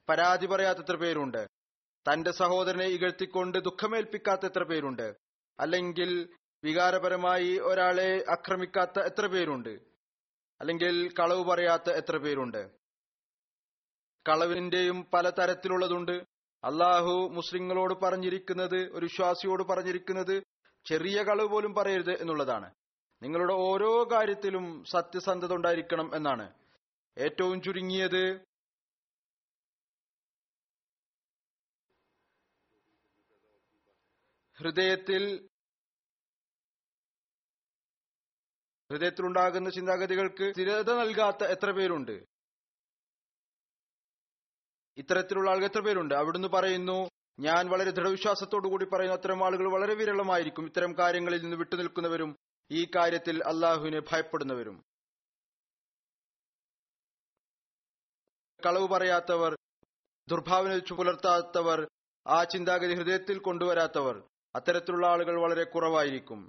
[0.08, 1.46] പരാതി പറയാത്ത എത്ര പേരുണ്ട്?
[2.12, 5.16] തന്റെ സഹോദരനെ ഇകഴ്ത്തിക്കൊണ്ട് ദുഃഖമേൽപ്പിക്കാത്ത എത്ര പേരുണ്ട്?
[5.60, 9.80] അല്ലെങ്കിൽ വികാരപരമായി ഒരാളെ ആക്രമിക്കാത്ത എത്ര പേരുണ്ട്?
[10.60, 12.85] അല്ലെങ്കിൽ കളവ് പറയാത്ത എത്ര പേരുണ്ട്?
[14.28, 16.36] കളവിന്റെയും പല തരത്തിലുള്ളതുണ്ട്.
[16.64, 20.42] അള്ളാഹു മുസ്ലിങ്ങളോട് പറഞ്ഞിരിക്കുന്നത് ഒരു വിശ്വാസിയോട് പറഞ്ഞിരിക്കുന്നത്
[20.86, 22.74] ചെറിയ കളവ് പോലും പറയരുത് എന്നുള്ളതാണ്.
[23.22, 26.54] നിങ്ങളുടെ ഓരോ കാര്യത്തിലും സത്യസന്ധത ഉണ്ടായിരിക്കണം എന്നാണ്.
[27.16, 28.22] ഏറ്റവും ചുരുങ്ങിയത്
[34.58, 35.48] ഹൃദയത്തിൽ
[38.90, 42.35] ഹൃദയത്തിലുണ്ടാകുന്ന ചിന്താഗതികൾക്ക് സ്ഥിരത നൽകാത്ത എത്ര പേരുണ്ട്?
[44.96, 46.14] ഇത്തരത്തിലുള്ള ആളുകൾ എത്ര പേരുണ്ട്?
[46.14, 50.66] അവിടുന്ന് പറയുന്നു ഞാൻ വളരെ ദൃഢവിശ്വാസത്തോടു കൂടി പറയുന്നു അത്തരം ആളുകൾ വളരെ വിരളമായിരിക്കും.
[50.66, 52.36] ഇത്തരം കാര്യങ്ങളിൽ നിന്ന് വിട്ടുനിൽക്കുന്നവരും
[52.70, 54.82] ഈ കാര്യത്തിൽ അള്ളാഹുവിനെ ഭയപ്പെടുന്നവരും.
[58.66, 59.56] കളവ് പറയാത്തവർ
[60.28, 61.88] ദുർഭാവന പുലർത്താത്തവർ
[62.26, 66.48] ആ ചിന്താഗതി ഹൃദയത്തിൽ കൊണ്ടുവരാത്തവർ അത്തരത്തിലുള്ള ആളുകൾ വളരെ കുറവായിരിക്കും.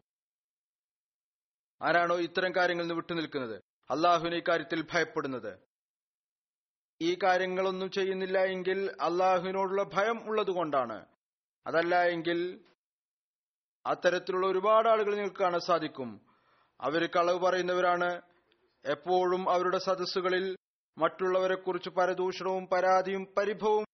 [1.82, 3.62] ആരാണോ ഇത്തരം കാര്യങ്ങളിൽ നിന്ന് വിട്ടുനിൽക്കുന്നത്?
[3.92, 5.67] അള്ളാഹുവിനെ ഇക്കാര്യത്തിൽ ഭയപ്പെടുന്നത്.
[7.02, 11.06] ഈ കാര്യങ്ങളൊന്നും ചെയ്യുന്നില്ല എങ്കിൽ അള്ളാഹുവിനോടുള്ള ഭയം ഉള്ളത് കൊണ്ടാണ്.
[11.68, 12.60] അതല്ല എങ്കിൽ
[13.86, 16.22] അത്തരത്തിലുള്ള ഒരുപാട് ആളുകൾ നിങ്ങൾക്ക് കാണാൻ സാധിക്കും.
[16.82, 18.22] അവർ കളവ് പറയുന്നവരാണ്.
[18.86, 20.58] എപ്പോഴും അവരുടെ സദസ്സുകളിൽ
[20.98, 23.86] മറ്റുള്ളവരെക്കുറിച്ച് പരദൂഷണവും പരാതിയും പരിഭവും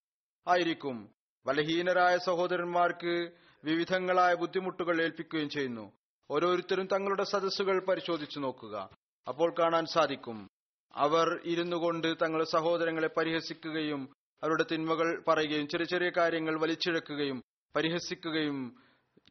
[0.48, 1.10] ആയിരിക്കും.
[1.46, 3.32] ബലഹീനരായ സഹോദരന്മാർക്ക്
[3.64, 5.92] വിവിധങ്ങളായ ബുദ്ധിമുട്ടുകൾ ഏൽപ്പിക്കുകയും ചെയ്യുന്നു.
[6.30, 8.90] ഓരോരുത്തരും തങ്ങളുടെ സദസ്സുകൾ പരിശോധിച്ചു നോക്കുക.
[9.28, 10.48] അപ്പോൾ കാണാൻ സാധിക്കും.
[10.94, 17.42] അവർ ഇരുന്നു കൊണ്ട് തങ്ങളുടെ സഹോദരങ്ങളെ പരിഹസിക്കുകയും അവരുടെ തിന്മകൾ പറയുകയും ചെറിയ ചെറിയ കാര്യങ്ങൾ വലിച്ചിഴക്കുകയും
[17.76, 18.82] പരിഹസിക്കുകയും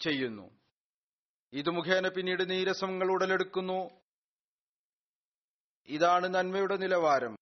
[0.01, 0.59] ചെയ്യുന്നു.
[1.53, 3.89] ഇത് മുഖേന പിന്നീട് നീരസങ്ങൾ ഉടലെടുക്കുന്നു.
[5.87, 7.35] ഇതാണ് നന്മയുടെ നിലവാരം.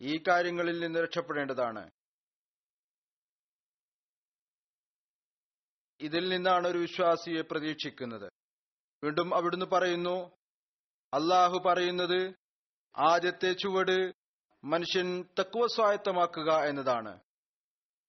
[0.00, 1.90] ഈ കാര്യങ്ങളിൽ നിന്ന് രക്ഷപ്പെടേണ്ടതാണ്.
[6.00, 8.30] ഇതിൽ നിന്നാണ് ഒരു വിശ്വാസിയെ പ്രതീക്ഷിക്കുന്നത്.
[9.04, 10.30] വീണ്ടും അവിടുന്ന് പറയുന്നു
[11.14, 12.34] അള്ളാഹു പറയുന്നത്
[12.96, 14.12] ആദ്യത്തെ ചുവട്
[14.64, 17.20] മനുഷ്യൻ തക്കുവ സ്വായത്തമാക്കുക എന്നതാണ്.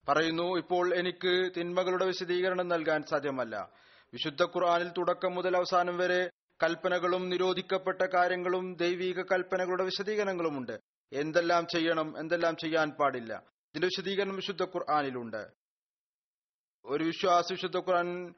[0.08, 3.70] പറയുന്നു ഇപ്പോൾ എനിക്ക് തിന്മകളുടെ വിശദീകരണം നൽകാൻ സാധ്യമല്ല.
[4.12, 6.30] വിശുദ്ധ ഖുർആാനിൽ തുടക്കം മുതൽ അവസാനം വരെ
[6.62, 10.80] കൽപ്പനകളും നിരോധിക്കപ്പെട്ട കാര്യങ്ങളും ദൈവീക കൽപ്പനകളുടെ വിശദീകരണങ്ങളുമുണ്ട്.
[11.12, 13.34] എന്തെല്ലാം ചെയ്യണം എന്തെല്ലാം ചെയ്യാൻ പാടില്ല?
[13.36, 15.50] ഇതിന്റെ വിശദീകരണം വിശുദ്ധ ഖുർആാനിലുണ്ട്.
[16.84, 18.34] ഒരു വിശ്വാസ വിശുദ്ധ ഖുർആൻ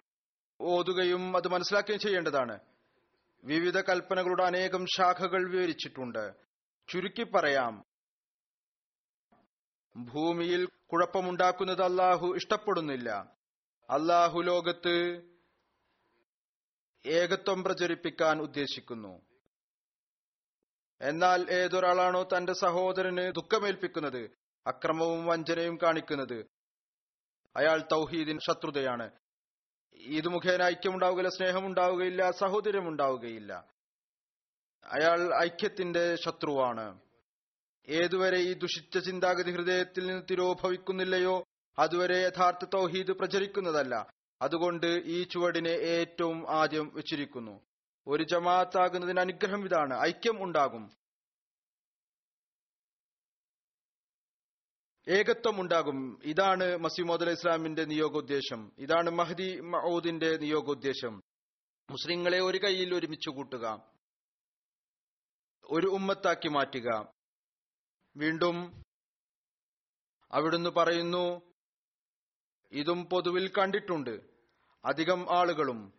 [0.60, 2.58] ഓതുകയും അത് മനസ്സിലാക്കുകയും ചെയ്യേണ്ടതാണ്.
[3.44, 6.34] വിവിധ കൽപ്പനകളുടെ അനേകം ശാഖകൾ വിവരിച്ചിട്ടുണ്ട്.
[6.88, 7.84] ചുരുക്കി പറയാം.
[9.96, 13.36] ഭൂമിയിൽ കുഴപ്പമുണ്ടാക്കുന്നത് അല്ലാഹു ഇഷ്ടപ്പെടുന്നില്ല.
[13.90, 15.22] അല്ലാഹു ലോകത്ത്
[17.06, 19.22] ഏകത്വം പ്രചരിപ്പിക്കാൻ ഉദ്ദേശിക്കുന്നു.
[21.00, 24.30] എന്നാൽ ഏതൊരാളാണോ തന്റെ സഹോദരന് ദുഃഖമേൽപ്പിക്കുന്നത്
[24.66, 26.46] അക്രമവും വഞ്ചനയും കാണിക്കുന്നത്?
[27.56, 29.10] അയാൾ തൗഹീദിൻ ശത്രുതയാണ്.
[29.96, 33.64] ഇത് മുഖേന ഐക്യമുണ്ടാവുകയില്ല സ്നേഹമുണ്ടാവുകയില്ല സഹോദര്യം ഉണ്ടാവുകയില്ല
[34.86, 37.00] അയാൾ ഐക്യത്തിന്റെ ശത്രുവാണ്.
[37.88, 41.44] ഏതുവരെ ഈ ദുഷിച്ച ചിന്താഗതി ഹൃദയത്തിൽ നിന്ന് തിരോഭവിക്കുന്നില്ലയോ
[41.78, 44.06] അതുവരെ യഥാർത്ഥ തൗഹീദ് പ്രചരിക്കുന്നതല്ല.
[44.42, 47.60] അതുകൊണ്ട് ഈ ചുവടിനെ ഏറ്റവും ആദ്യം വെച്ചിരിക്കുന്നു.
[48.06, 50.00] ഒരു ജമാഅത്താകുന്നതിന് അനുഗ്രഹം ഇതാണ്.
[50.00, 50.90] ഐക്യം ഉണ്ടാകും.
[55.08, 58.72] ഏകത്വം ഉണ്ടാകും ഇതാണ് മസീമോദ് അലൈഹി ഇസ്ലാമിന്റെ നിയോഗോദ്ദേശം.
[58.78, 61.20] ഇതാണ് മഹദി മഹൂദിന്റെ നിയോഗോദ്ദേശം.
[61.90, 63.90] മുസ്ലിങ്ങളെ ഒരു കൈയിൽ ഒരുമിച്ച് കൂട്ടുക.
[65.64, 67.12] ഒരു ഉമ്മത്താക്കി മാറ്റുക.
[68.16, 68.82] വീണ്ടും
[70.32, 71.42] അവിടുന്ന് പറയുന്നു
[72.72, 74.20] ഇതും പൊതുവിൽ കണ്ടിട്ടുണ്ട്.
[74.84, 75.92] അധികം ആളുകളും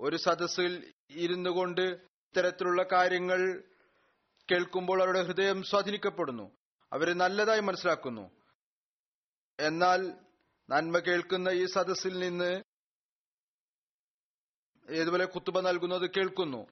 [0.00, 3.64] ഒരു സദസ്സിൽ ഇരുന്നു കൊണ്ട് ഇത്തരത്തിലുള്ള കാര്യങ്ങൾ
[4.50, 6.58] കേൾക്കുമ്പോൾ അവരുടെ ഹൃദയം സ്വാധീനിക്കപ്പെടുന്നു.
[6.92, 8.30] അവരെ നല്ലതായി മനസ്സിലാക്കുന്നു.
[9.60, 10.12] എന്നാൽ
[10.70, 12.62] നന്മ കേൾക്കുന്ന ഈ സദസ്സിൽ നിന്ന്
[14.90, 16.66] ഏതുപോലെ കുത്തുബ നൽകുന്നത് കേൾക്കുന്നു.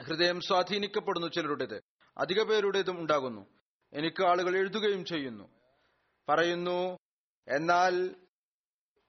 [0.00, 1.80] ഹൃദയം സ്വാധീനിക്കപ്പെടുന്നു ചിലരുടേത്.
[2.18, 3.46] അധിക പേരുടേതും ഉണ്ടാകുന്നു.
[3.92, 5.48] എനിക്ക് ആളുകൾ എഴുതുകയും ചെയ്യുന്നു.
[6.28, 6.98] പറയുന്നു
[7.48, 8.16] എന്നാൽ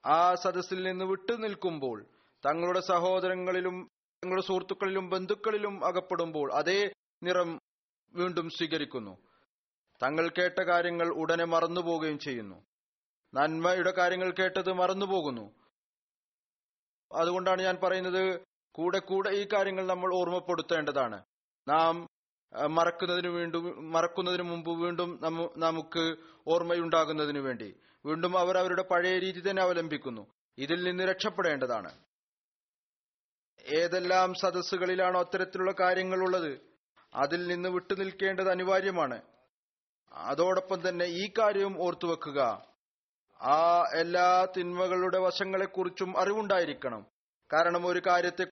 [0.05, 2.05] ആ സദസ്സിൽ നിന്ന് വിട്ടു നിൽക്കുമ്പോൾ
[2.45, 3.89] തങ്ങളുടെ സഹോദരങ്ങളിലും
[4.23, 7.59] തങ്ങളുടെ സുഹൃത്തുക്കളിലും ബന്ധുക്കളിലും അകപ്പെടുമ്പോൾ അതേ നിറം
[8.13, 9.17] വീണ്ടും സ്വീകരിക്കുന്നു.
[10.03, 12.63] തങ്ങൾ കേട്ട കാര്യങ്ങൾ ഉടനെ മറന്നുപോകുകയും ചെയ്യുന്നു.
[13.33, 15.51] നന്മയുടെ കാര്യങ്ങൾ കേട്ടത് മറന്നുപോകുന്നു.
[17.11, 18.39] അതുകൊണ്ടാണ് ഞാൻ പറയുന്നത്
[18.71, 21.23] കൂടെ കൂടെ ഈ കാര്യങ്ങൾ നമ്മൾ ഓർമ്മപ്പെടുത്തേണ്ടതാണ്.
[21.67, 22.07] നാം
[22.67, 25.19] മറക്കുന്നതിന് വീണ്ടും മറക്കുന്നതിന് മുമ്പ് വീണ്ടും
[25.57, 26.15] നമുക്ക്
[26.47, 30.27] ഓർമ്മയുണ്ടാകുന്നതിന് വേണ്ടി വീണ്ടും അവർ അവരുടെ പഴയ രീതി തന്നെ അവലംബിക്കുന്നു.
[30.57, 31.91] ഇതിൽ നിന്ന് രക്ഷപ്പെടേണ്ടതാണ്.
[33.65, 36.69] ഏതെല്ലാം സദസ്സുകളിലാണോ അത്തരത്തിലുള്ള കാര്യങ്ങൾ ഉള്ളത്?
[37.13, 39.21] അതിൽ നിന്ന് വിട്ടുനിൽക്കേണ്ടത് അനിവാര്യമാണ്.
[40.13, 42.65] അതോടൊപ്പം തന്നെ ഈ കാര്യവും ഓർത്തുവെക്കുക
[43.41, 47.05] ആ എല്ലാ തിന്മകളുടെ വശങ്ങളെക്കുറിച്ചും അറിവുണ്ടായിരിക്കണം.
[47.53, 48.47] കാരണം ഒരു കാര്യത്തെ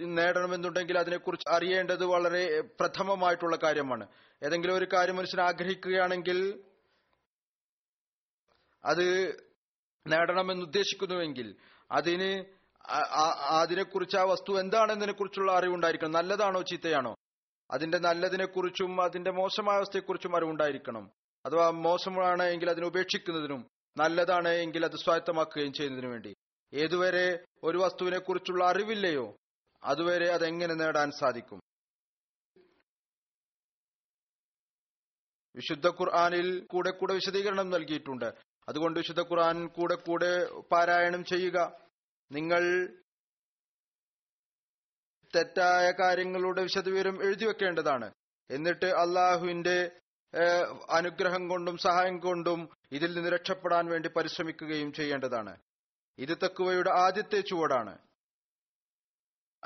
[0.00, 4.06] നേടണമെന്നുണ്ടെങ്കിൽ അതിനെക്കുറിച്ച് അറിയേണ്ടത് വളരെ പ്രഥമമായിട്ടുള്ള കാര്യമാണ്.
[4.42, 6.64] ഏതെങ്കിലും ഒരു കാര്യം മനുഷ്യൻ ആഗ്രഹിക്കുകയാണെങ്കിൽ
[8.84, 9.28] അത്
[10.06, 11.56] നേടണമെന്ന് ഉദ്ദേശിക്കുന്നുവെങ്കിൽ
[11.92, 12.44] അതിന്
[13.60, 16.12] അതിനെക്കുറിച്ച് ആ വസ്തു എന്താണെന്നതിനെ കുറിച്ചുള്ള അറിവുണ്ടായിരിക്കണം.
[16.12, 17.15] നല്ലതാണോ ചീത്തയാണോ?
[17.70, 21.10] അതിന്റെ നല്ലതിനെക്കുറിച്ചും അതിന്റെ മോശമായ അവസ്ഥയെക്കുറിച്ചും അറിവുണ്ടായിരിക്കണം.
[21.46, 26.34] അഥവാ മോശമാണ് എങ്കിൽ അതിനെ ഉപേക്ഷിക്കുന്നതിനും നല്ലതാണ് എങ്കിൽ അത് സ്വായത്തമാക്കുകയും ചെയ്യുന്നതിനു വേണ്ടി.
[26.74, 29.36] ഏതുവരെ ഒരു വസ്തുവിനെ കുറിച്ചുള്ള അറിവില്ലയോ
[29.84, 31.60] അതുവരെ അതെങ്ങനെ നേടാൻ സാധിക്കും?
[35.56, 38.34] വിശുദ്ധ ഖുർആാനിൽ കൂടെ കൂടെ വിശദീകരണം നൽകിയിട്ടുണ്ട്.
[38.68, 41.80] അതുകൊണ്ട് വിശുദ്ധ ഖുർആൻ കൂടെ കൂടെ പാരായണം ചെയ്യുക.
[42.32, 42.88] നിങ്ങൾ
[45.36, 48.12] തെറ്റായ കാര്യങ്ങളുടെ വിശദവിവരം എഴുതി വെക്കേണ്ടതാണ്
[48.50, 49.90] എന്നിട്ട് അള്ളാഹുവിന്റെ
[50.90, 55.60] അനുഗ്രഹം കൊണ്ടും സഹായം കൊണ്ടും ഇതിൽ നിന്ന് രക്ഷപ്പെടാൻ വേണ്ടി പരിശ്രമിക്കുകയും ചെയ്യേണ്ടതാണ്.
[56.18, 57.98] ഇത് തക്കുവയുടെ ആദ്യത്തെ ചുവടാണ്.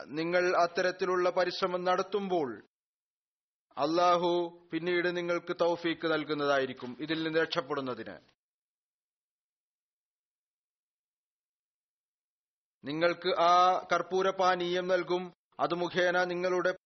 [0.07, 2.63] നിങ്ങൾ അത്തരത്തിലുള്ള പരിശ്രമം നടത്തുമ്പോൾ
[3.79, 4.31] അള്ളാഹു
[4.73, 8.19] പിന്നീട് നിങ്ങൾക്ക് തൗഫീക്ക് നൽകുന്നതായിരിക്കും ഇതിൽ നിന്ന് രക്ഷപ്പെടുന്നതിന്.
[12.85, 16.77] നിങ്ങൾക്ക് ആ കർപ്പൂരപാനീയം നൽകും അത് മുഖേന നിങ്ങളുടെ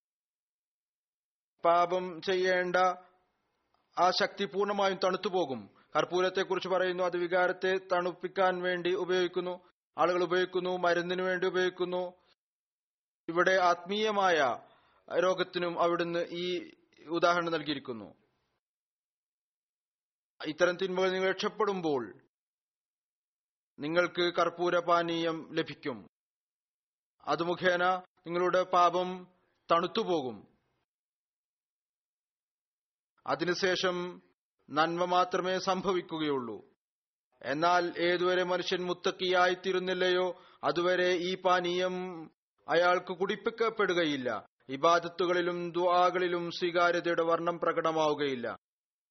[1.65, 2.77] പാപം ചെയ്യേണ്ട
[3.99, 5.71] ആ ശക്തി പൂർണമായും തണുത്തുപോകും.
[5.97, 12.13] കർപ്പൂരത്തെക്കുറിച്ച് പറയുന്നു അത് വികാരത്തെ തണുപ്പിക്കാൻ വേണ്ടി ഉപയോഗിക്കുന്നു ആളുകൾ ഉപയോഗിക്കുന്നു മരുന്നിനു വേണ്ടി ഉപയോഗിക്കുന്നു.
[13.29, 14.39] ഇവിടെ ആത്മീയമായ
[15.21, 16.73] രോഗത്തിനും അവിടുന്ന് ഈ
[17.09, 18.15] ഉദാഹരണം നൽകിയിരിക്കുന്നു.
[20.47, 22.21] ഇത്തരം തിന്മകൾ നിങ്ങൾ രക്ഷപ്പെടുമ്പോൾ
[23.79, 26.07] നിങ്ങൾക്ക് കർപ്പൂരപാനീയം ലഭിക്കും.
[27.27, 27.85] അത് മുഖേന
[28.27, 29.27] നിങ്ങളുടെ പാപം
[29.71, 30.47] തണുത്തുപോകും.
[33.27, 34.23] അതിനുശേഷം
[34.71, 36.65] നന്മ മാത്രമേ സംഭവിക്കുകയുള്ളൂ.
[37.43, 42.25] എന്നാൽ ഏതുവരെ മനുഷ്യൻ മുത്തക്കിയായിത്തീരുന്നില്ലയോ അതുവരെ ഈ പാനീയം
[42.69, 44.47] അയാൾക്ക് കുടിപ്പിക്കപ്പെടുകയില്ല.
[44.69, 48.57] ഇബാദത്തുകളിലും ദ്വാകളിലും സ്വീകാര്യതയുടെ വർണം പ്രകടമാവുകയില്ല.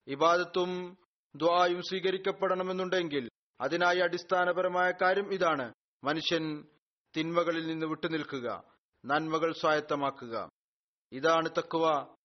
[0.08, 0.98] ഇബാദത്തും
[1.36, 3.30] ദ്വായും സ്വീകരിക്കപ്പെടണമെന്നുണ്ടെങ്കിൽ
[3.62, 5.74] അതിനായി അടിസ്ഥാനപരമായ കാര്യം ഇതാണ്.
[6.04, 6.66] മനുഷ്യൻ
[7.18, 8.74] തിന്മകളിൽ നിന്ന് വിട്ടുനിൽക്കുക.
[9.06, 10.50] നന്മകൾ സ്വായത്തമാക്കുക.
[11.12, 12.16] ഇതാണ് തക്കുവ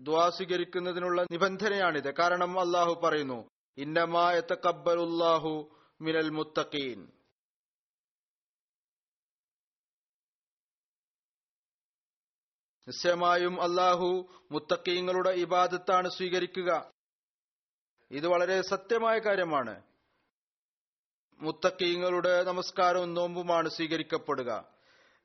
[0.00, 2.14] ദ്വാ സ്വീകരിക്കുന്നതിനുള്ള നിബന്ധനയാണിത്.
[2.14, 7.12] കാരണം അള്ളാഹു പറയുന്നു ഇന്നമാ യതഖബ്ബലുല്ലാഹു മിനൽ മുത്തഖീൻ.
[12.88, 16.90] നിശ്ചയമായും അള്ളാഹു മുത്തക്കീങ്ങളുടെ ഇബാദത്താണ് സ്വീകരിക്കുക.
[18.10, 19.93] ഇത് വളരെ സത്യമായ കാര്യമാണ്.
[21.40, 24.64] മുത്തക്കീങ്ങളുടെ നമസ്കാരവും നോമ്പുമാണ് സ്വീകരിക്കപ്പെടുക.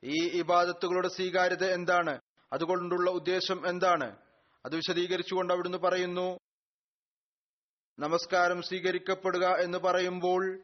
[0.04, 2.20] ഈ ഇബാദത്തുകളുടെ സ്വീകാര്യത എന്താണ്?
[2.54, 4.18] അതുകൊണ്ടുള്ള ഉദ്ദേശം എന്താണ്?
[4.66, 6.40] അത് വിശദീകരിച്ചുകൊണ്ട് അവിടുന്ന് പറയുന്നു
[8.00, 10.64] നമസ്കാരം സ്വീകരിക്കപ്പെടുക എന്ന് പറയുമ്പോൾ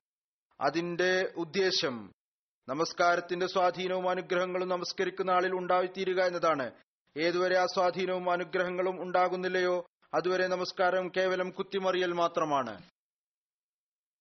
[0.61, 2.11] അതിന്റെ ഉദ്ദേശം
[2.69, 6.71] നമസ്കാരത്തിന്റെ സ്വാധീനവും അനുഗ്രഹങ്ങളും നമസ്കരിക്കുന്ന ആളിൽ ഉണ്ടായിത്തീരുക എന്നതാണ്.
[7.17, 12.81] ഏതുവരെ ആ സ്വാധീനവും അനുഗ്രഹങ്ങളും ഉണ്ടാകുന്നില്ലയോ അതുവരെ നമസ്കാരം കേവലം കുത്തിമറിയൽ മാത്രമാണ്.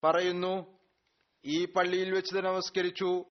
[0.05, 0.74] പറയുന്നു
[1.47, 3.25] ഈ പള്ളിയിൽ വെച്ച് നമസ്കരിച്ചു.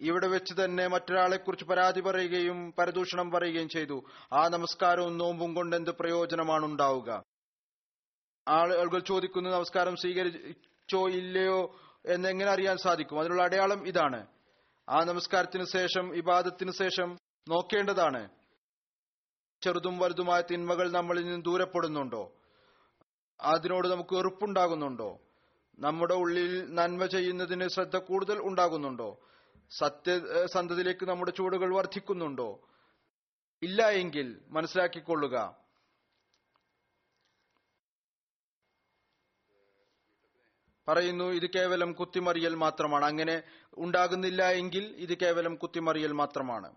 [0.00, 4.04] ഇവിടെ വെച്ച് തന്നെ മറ്റൊരാളെക്കുറിച്ച് പരാതി പറയുകയും പരദൂഷണം പറയുകയും ചെയ്തു.
[4.32, 7.22] ആ നമസ്കാരവും നോമ്പും കൊണ്ട് എന്ത് പ്രയോജനമാണ് ഉണ്ടാവുക?
[8.48, 13.20] ആളുകൾ ചോദിക്കുന്നു നമസ്കാരം സ്വീകരിച്ചോ ഇല്ലയോ എന്നെങ്ങനെ അറിയാൻ സാധിക്കും?
[13.20, 14.26] അതിനുള്ള അടയാളം ഇതാണ്.
[14.88, 18.28] ആ നമസ്കാരത്തിന് ശേഷം ഇബാദത്തിന് ശേഷം നോക്കേണ്ടതാണ്.
[19.62, 22.32] ചെറുതും വലുതുമായ തിന്മകൾ നമ്മളിൽ നിന്ന് ദൂരപ്പെടുന്നുണ്ടോ?
[23.40, 25.18] അതിനോട് നമുക്ക് വെറുപ്പുണ്ടാകുന്നുണ്ടോ?
[25.78, 29.20] നമ്മുടെ ഉള്ളിൽ നന്മ ചെയ്യുന്നതിന് ശ്രദ്ധ കൂടുതൽ ഉണ്ടാകുന്നുണ്ടോ?
[29.70, 32.68] സത്യസന്ധതയിലേക്ക് നമ്മുടെ ചൂടുകൾ വർദ്ധിക്കുന്നുണ്ടോ?
[33.62, 35.64] ഇല്ല എങ്കിൽ മനസ്സിലാക്കിക്കൊള്ളുക.
[40.88, 43.04] പറയുന്നു ഇത് കേവലം കുത്തിമറിയൽ മാത്രമാണ്.
[43.04, 43.42] അങ്ങനെ
[43.78, 46.74] ഉണ്ടാകുന്നില്ല എങ്കിൽ ഇത് കേവലം കുത്തിമറിയൽ മാത്രമാണ്.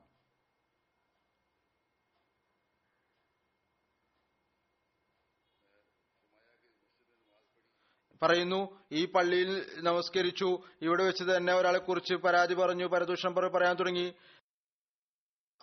[8.23, 10.59] പറയുന്നു ഈ പള്ളിയിൽ നമസ്കരിച്ചു.
[10.81, 14.13] ഇവിടെ വെച്ച് തന്നെ ഒരാളെ കുറിച്ച് പരാതി പറഞ്ഞു പരദൂഷണം പറയാൻ തുടങ്ങി.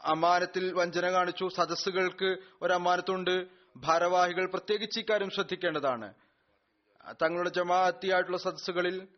[0.05, 1.49] അമാനത്തിൽ വഞ്ചന കാണിച്ചു.
[1.57, 6.15] സദസ്സുകൾക്ക് ഒരു അമാനത്തുണ്ട് ഭാരവാഹികൾ പ്രത്യേകിച്ച് ഇക്കാര്യം ശ്രദ്ധിക്കേണ്ടതാണ്.
[7.23, 9.09] തങ്ങളുടെ ജമാഅത്തിയായിട്ടുള്ള സദസ്സുകളിൽ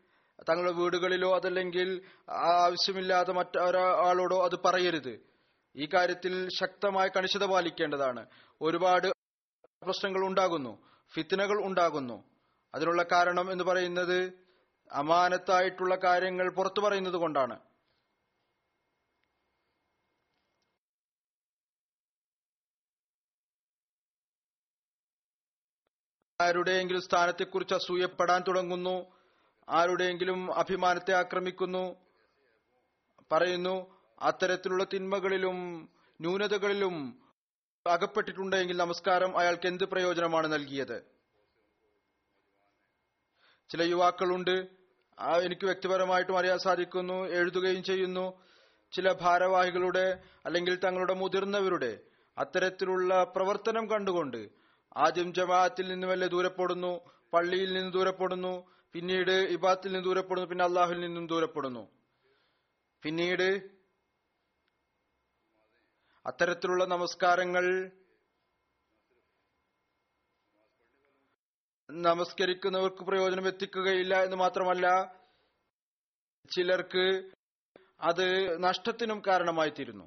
[0.48, 5.20] തങ്ങളുടെ വീടുകളിലോ അതല്ലെങ്കിൽ ആവശ്യമില്ലാതെ മറ്റൊരാളോടോ അത് പറയരുത്.
[5.76, 8.26] ഈ കാര്യത്തിൽ ശക്തമായ കണിശത പാലിക്കേണ്ടതാണ്.
[8.62, 9.08] ഒരുപാട്
[9.82, 10.78] പ്രശ്നങ്ങൾ ഉണ്ടാകുന്നു.
[11.14, 12.35] ഫിത്തനകൾ ഉണ്ടാകുന്നു.
[12.76, 14.18] അതിനുള്ള കാരണം എന്ന് പറയുന്നത്
[14.90, 17.56] അമാനത്തായിട്ടുള്ള കാര്യങ്ങൾ പുറത്തു പറയുന്നത് കൊണ്ടാണ്.
[26.40, 28.96] ആരുടെയെങ്കിലും സ്ഥാനത്തെക്കുറിച്ച് അസൂയപ്പെടാൻ തുടങ്ങുന്നു
[29.68, 31.84] ആരുടെയെങ്കിലും അഭിമാനത്തെ ആക്രമിക്കുന്നു
[33.32, 33.76] പറയുന്നു
[34.22, 35.58] അത്തരത്തിലുള്ള തിന്മകളിലും
[36.20, 36.94] ന്യൂനതകളിലും
[37.86, 40.98] അകപ്പെട്ടിട്ടുണ്ടെങ്കിൽ നമസ്കാരം അയാൾക്ക് എന്ത് പ്രയോജനമാണ് നൽകിയത്?
[43.70, 44.56] ചില യുവാക്കളുണ്ട്.
[45.46, 48.26] എനിക്ക് വ്യക്തിപരമായിട്ടും അറിയാൻ സാധിക്കുന്നു എഴുതുകയും ചെയ്യുന്നു.
[48.92, 50.06] ചില ഭാരവാഹികളുടെ
[50.46, 51.92] അല്ലെങ്കിൽ തങ്ങളുടെ മുതിർന്നവരുടെ
[52.36, 54.40] അത്തരത്തിലുള്ള പ്രവർത്തനം കണ്ടുകൊണ്ട്
[54.96, 56.92] ആദ്യം ജമാഅത്തിൽ നിന്ന് വല്ല ദൂരപ്പെടുന്നു
[57.32, 58.52] പള്ളിയിൽ നിന്ന് ദൂരപ്പെടുന്നു
[58.94, 61.82] പിന്നീട് ഇബാത്തിൽ നിന്ന് ദൂരപ്പെടുന്നു പിന്നെ അള്ളാഹുൽ നിന്നും ദൂരപ്പെടുന്നു.
[63.02, 63.48] പിന്നീട്
[66.26, 67.64] അത്തരത്തിലുള്ള നമസ്കാരങ്ങൾ
[71.90, 74.86] നമസ്കരിക്കുന്നവർക്ക് പ്രയോജനം എത്തിക്കുകയില്ല എന്ന് മാത്രമല്ല
[76.50, 77.04] ചിലർക്ക്
[78.00, 78.26] അത്
[78.62, 80.06] നഷ്ടത്തിനും കാരണമായി തീരുന്നു.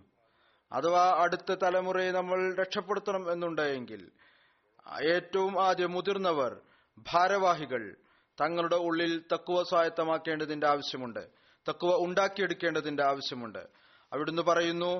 [0.71, 4.11] അഥവാ അടുത്ത തലമുറയെ നമ്മൾ രക്ഷപ്പെടുത്തണം എന്നുണ്ടെങ്കിൽ
[5.03, 6.61] ഏറ്റവും ആദ്യം മുതിർന്നവർ
[7.11, 7.95] ഭാരവാഹികൾ
[8.37, 11.23] തങ്ങളുടെ ഉള്ളിൽ തക്കുവ സ്വായത്തമാക്കേണ്ടതിന്റെ ആവശ്യമുണ്ട്
[11.69, 13.63] തക്കുവ ഉണ്ടാക്കിയെടുക്കേണ്ടതിന്റെ ആവശ്യമുണ്ട്.
[14.11, 14.93] അവിടുന്ന് പറയുന്നു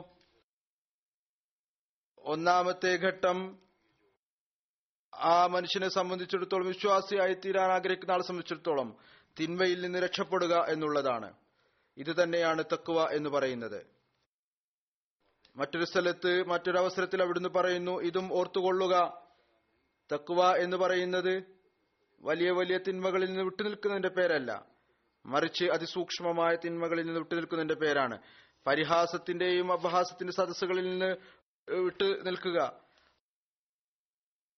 [2.23, 3.37] ഒന്നാമത്തെ ഘട്ടം
[5.19, 8.95] ആ മനുഷ്യനെ സംബന്ധിച്ചിടത്തോളം വിശ്വാസിയായി തീരാൻ ആഗ്രഹിക്കുന്ന ആളെ സംബന്ധിച്ചിടത്തോളം
[9.39, 11.33] തിന്മയിൽ നിന്ന് രക്ഷപ്പെടുക എന്നുള്ളതാണ്.
[11.97, 13.85] ഇത് തന്നെയാണ് തക്കുവ എന്ന് പറയുന്നത്.
[15.55, 19.21] മറ്റൊരു സ്ഥലത്ത് മറ്റൊരവസരത്തിൽ അവിടുന്ന് പറയുന്നു ഇതും ഓർത്തുകൊള്ളുക.
[20.13, 21.43] തക്കുവ എന്ന് പറയുന്നത്
[22.21, 24.65] വലിയ വലിയ തിന്മകളിൽ നിന്ന് വിട്ടുനിൽക്കുന്നതിന്റെ പേരല്ല.
[25.25, 28.17] മറിച്ച് അതിസൂക്ഷ്മമായ തിന്മകളിൽ നിന്ന് വിട്ടുനിൽക്കുന്നതിന്റെ പേരാണ്.
[28.67, 31.15] പരിഹാസത്തിന്റെയും അപഹാസത്തിന്റെ സദസ്സുകളിൽ നിന്ന്
[31.73, 32.88] വിട്ടു നിൽക്കുക.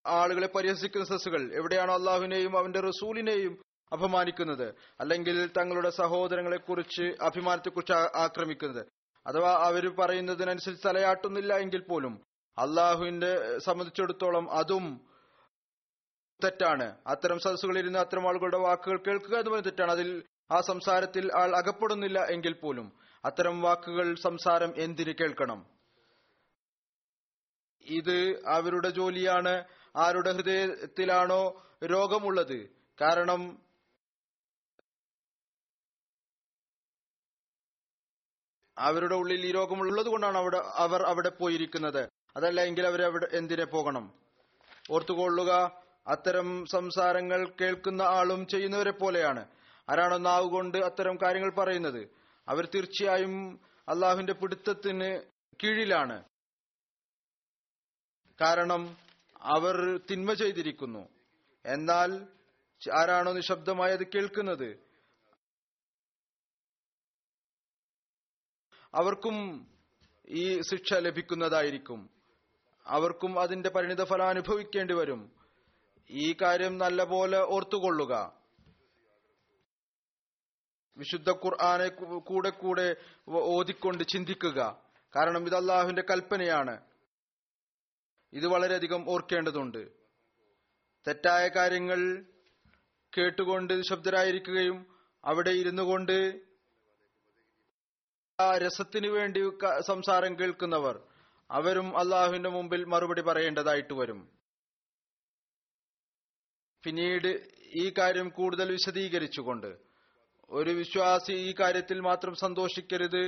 [0.05, 3.61] ആളുകളെ പരിഹസിക്കുന്ന സസ്സുകൾ എവിടെയാണോ അള്ളാഹുവിനെയും അവന്റെ റസൂലിനെയും
[3.93, 4.75] അപമാനിക്കുന്നത്.
[4.99, 8.85] അല്ലെങ്കിൽ തങ്ങളുടെ സഹോദരങ്ങളെ കുറിച്ച് അഭിമാനത്തെക്കുറിച്ച് ആക്രമിക്കുന്നത്.
[9.27, 12.23] അഥവാ അവർ പറയുന്നതിനനുസരിച്ച് തലയാട്ടുന്നില്ല എങ്കിൽ പോലും
[12.57, 15.01] അള്ളാഹുവിന്റെ സംബന്ധിച്ചിടത്തോളം അതും
[16.43, 16.97] തെറ്റാണ്.
[17.07, 19.91] അത്തരം സദസ്സുകളിരുന്ന് അത്തരം ആളുകളുടെ വാക്കുകൾ കേൾക്കുക എന്ന് പറയുന്നത് തെറ്റാണ്.
[19.91, 22.93] അതിൽ ആ സംസാരത്തിൽ ആൾ അകപ്പെടുന്നില്ല എങ്കിൽ പോലും
[23.25, 25.65] അത്തരം വാക്കുകൾ സംസാരം എന്തിന് കേൾക്കണം?
[27.81, 29.63] ഇത് അവരുടെ ജോലിയാണ്.
[29.95, 32.69] ആരുടെ ഹൃദയത്തിലാണോ രോഗമുള്ളത്?
[33.01, 33.62] കാരണം
[38.77, 42.10] അവരുടെ ഉള്ളിൽ ഈ രോഗമുള്ളത് കൊണ്ടാണ് അവിടെ അവർ അവിടെ പോയിരിക്കുന്നത്.
[42.36, 44.13] അതല്ല എങ്കിൽ അവർ അവിടെ എന്തിനെ പോകണം?
[44.91, 49.47] ഓർത്തുകൊള്ളുക അത്തരം സംസാരങ്ങൾ കേൾക്കുന്ന ആളും ചെയ്യുന്നവരെ പോലെയാണ്.
[49.89, 52.10] ആരാണോ നാവ് കൊണ്ട് അത്തരം കാര്യങ്ങൾ പറയുന്നത്?
[52.47, 55.21] അവർ തീർച്ചയായും അള്ളാഹുവിന്റെ പിടുത്തത്തിന്
[55.63, 56.23] കീഴിലാണ്.
[58.41, 58.97] കാരണം
[59.41, 61.09] അവർ തിന്മ ചെയ്തിരിക്കുന്നു.
[61.65, 62.27] എന്നാൽ
[62.97, 64.79] ആരാണോ നിശബ്ദമായി അത് കേൾക്കുന്നത്?
[68.93, 69.67] അവർക്കും
[70.27, 72.09] ഈ ശിക്ഷ ലഭിക്കുന്നതായിരിക്കും.
[72.85, 75.31] അവർക്കും അതിന്റെ പരിണിത ഫലം അനുഭവിക്കേണ്ടി വരും.
[76.09, 78.41] ഈ കാര്യം നല്ലപോലെ ഓർത്തുകൊള്ളുക.
[80.97, 81.87] വിശുദ്ധ ഖുർആാനെ
[82.19, 82.95] കൂടെ കൂടെ
[83.29, 84.81] ഓതിക്കൊണ്ട് ചിന്തിക്കുക.
[85.15, 86.90] കാരണം ഇത് അള്ളാഹുവിന്റെ കൽപ്പനയാണ്.
[88.34, 89.82] ഇത് വളരെയധികം ഓർക്കേണ്ടതുണ്ട്.
[91.07, 92.25] തെറ്റായ കാര്യങ്ങൾ
[93.17, 94.86] കേട്ടുകൊണ്ട് നിശബ്ദരായിരിക്കുകയും
[95.25, 96.17] അവിടെ ഇരുന്നു കൊണ്ട്
[98.57, 99.41] രസത്തിനു വേണ്ടി
[99.88, 100.95] സംസാരം കേൾക്കുന്നവർ
[101.51, 104.29] അവരും അള്ളാഹുവിന്റെ മുമ്പിൽ മറുപടി പറയേണ്ടതായിട്ട് വരും.
[106.84, 107.32] പിന്നീട്
[107.75, 109.77] ഈ കാര്യം കൂടുതൽ വിശദീകരിച്ചുകൊണ്ട്
[110.49, 113.23] ഒരു വിശ്വാസി ഈ കാര്യത്തിൽ മാത്രം സന്തോഷിക്കരുത്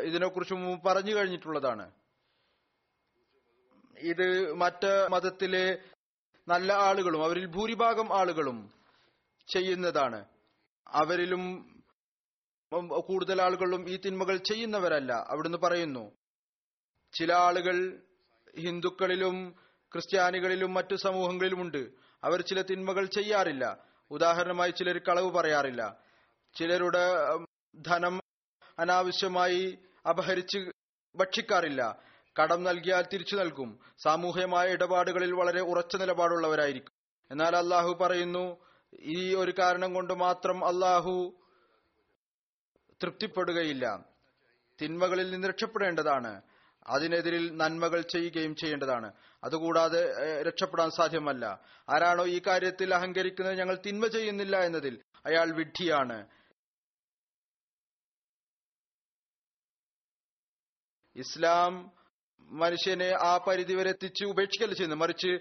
[0.00, 0.54] ഇതിനെക്കുറിച്ച്
[0.86, 1.86] പറഞ്ഞു കഴിഞ്ഞിട്ടുള്ളതാണ്.
[3.98, 5.78] ഇത് മറ്റ് മതത്തിലെ
[6.48, 8.70] നല്ല ആളുകളും അവരിൽ ഭൂരിഭാഗം ആളുകളും
[9.52, 10.24] ചെയ്യുന്നതാണ്.
[10.88, 11.72] അവരിലും
[13.00, 15.12] കൂടുതൽ ആളുകളും ഈ തിന്മകൾ ചെയ്യുന്നവരല്ല.
[15.12, 16.12] അവിടുന്ന് പറയുന്നു
[17.18, 18.02] ചില ആളുകൾ
[18.58, 19.54] ഹിന്ദുക്കളിലും
[19.92, 21.90] ക്രിസ്ത്യാനികളിലും മറ്റു സമൂഹങ്ങളിലുമുണ്ട്.
[22.24, 23.78] അവർ ചില തിന്മകൾ ചെയ്യാറില്ല.
[24.10, 25.96] ഉദാഹരണമായി ചിലർ കളവ് പറയാറില്ല.
[26.58, 27.14] ചിലരുടെ
[27.82, 28.20] ധനം
[28.78, 29.78] അനാവശ്യമായി
[30.08, 30.58] അപഹരിച്ച്
[31.16, 32.02] ഭക്ഷിക്കാറില്ല.
[32.42, 33.80] കടം നൽകിയാൽ തിരിച്ചു നൽകും.
[33.98, 36.92] സാമൂഹ്യമായ ഇടപാടുകളിൽ വളരെ ഉറച്ച നിലപാടുള്ളവരായിരിക്കും.
[37.30, 38.66] എന്നാൽ അള്ളാഹു പറയുന്നു
[39.00, 41.42] ഈ ഒരു കാരണം കൊണ്ട് മാത്രം അള്ളാഹു
[43.02, 44.04] തൃപ്തിപ്പെടുകയില്ല.
[44.82, 46.42] തിന്മകളിൽ നിന്ന് രക്ഷപ്പെടേണ്ടതാണ്.
[46.86, 49.12] അതിനെതിരിൽ നന്മകൾ ചെയ്യുകയും ചെയ്യേണ്ടതാണ്.
[49.44, 51.60] അതുകൂടാതെ രക്ഷപ്പെടാൻ സാധ്യമല്ല.
[51.88, 56.26] ആരാണോ ഈ കാര്യത്തിൽ അഹങ്കരിക്കുന്നത് ഞങ്ങൾ തിന്മ ചെയ്യുന്നില്ല എന്നതിൽ അയാൾ വിഡ്ഢിയാണ്.
[61.16, 61.95] ഇസ്ലാം
[62.46, 64.96] മനുഷ്യനെ ആ പരിധി വരെ എത്തിച്ച് ഉപേക്ഷിക്കല്ല ചെയ്യുന്നു.
[64.96, 65.38] മറിച്ച്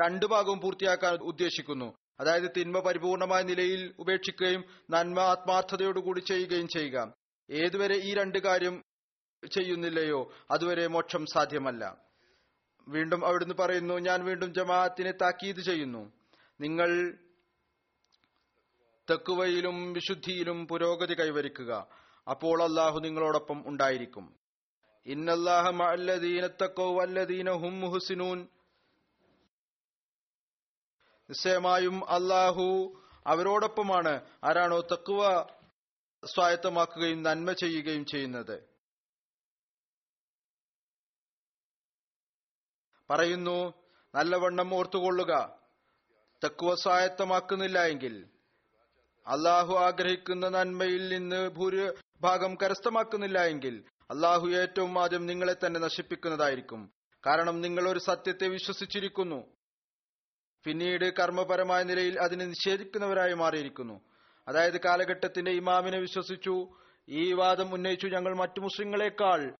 [0.00, 1.94] രണ്ടു ഭാഗവും പൂർത്തിയാക്കാൻ ഉദ്ദേശിക്കുന്നു.
[2.20, 7.14] അതായത് തിന്മ പരിപൂർണമായ നിലയിൽ ഉപേക്ഷിക്കുകയും നന്മ ആത്മാർത്ഥതയോടുകൂടി ചെയ്യുകയും ചെയ്യുക.
[7.50, 8.84] ഏതുവരെ ഈ രണ്ട് കാര്യം
[9.54, 11.96] ചെയ്യുന്നില്ലയോ അതുവരെ മോക്ഷം സാധ്യമല്ല.
[12.88, 16.12] വീണ്ടും അവിടുന്ന് പറയുന്നു ഞാൻ വീണ്ടും ജമാഅത്തിനെ താക്കീത് ചെയ്യുന്നു.
[16.60, 17.18] നിങ്ങൾ
[19.10, 21.86] തെക്കുവയിലും വിശുദ്ധിയിലും പുരോഗതി കൈവരിക്കുക.
[22.30, 24.41] അപ്പോൾ അള്ളാഹു നിങ്ങളോടൊപ്പം ഉണ്ടായിരിക്കും.
[25.06, 27.80] ഇന്നല്ലാഹ വല്ലദീന ഹും
[31.30, 35.44] നിശ്ചയമായും അള്ളാഹു അവരോടൊപ്പമാണ് ആരാണോ തക്കുവ
[36.26, 38.68] സ്വായത്തമാക്കുകയും നന്മ ചെയ്യുകയും ചെയ്യുന്നത്.
[43.10, 43.74] പറയുന്നു
[44.14, 45.58] നല്ലവണ്ണം ഓർത്തുകൊള്ളുക.
[46.44, 48.28] തക്കുവ സ്വായത്തമാക്കുന്നില്ല എങ്കിൽ
[49.26, 56.92] അള്ളാഹു ആഗ്രഹിക്കുന്ന നന്മയിൽ നിന്ന് ഭൂരിഭാഗം കരസ്ഥമാക്കുന്നില്ല എങ്കിൽ അള്ളാഹു ഏറ്റവും ആദ്യം നിങ്ങളെ തന്നെ നശിപ്പിക്കുന്നതായിരിക്കും.
[57.26, 59.44] കാരണം നിങ്ങൾ ഒരു സത്യത്തെ വിശ്വസിച്ചിരിക്കുന്നു.
[60.64, 64.00] പിന്നീട് കർമ്മപരമായ നിലയിൽ അതിനെ നിഷേധിക്കുന്നവരായി മാറിയിരിക്കുന്നു.
[64.48, 66.76] അതായത് കാലഘട്ടത്തിന്റെ ഇമാമിനെ വിശ്വസിച്ചു.
[67.08, 69.56] ഈ വാദം ഉന്നയിച്ചു ഞങ്ങൾ മറ്റു മുസ്ലിങ്ങളെക്കാൾ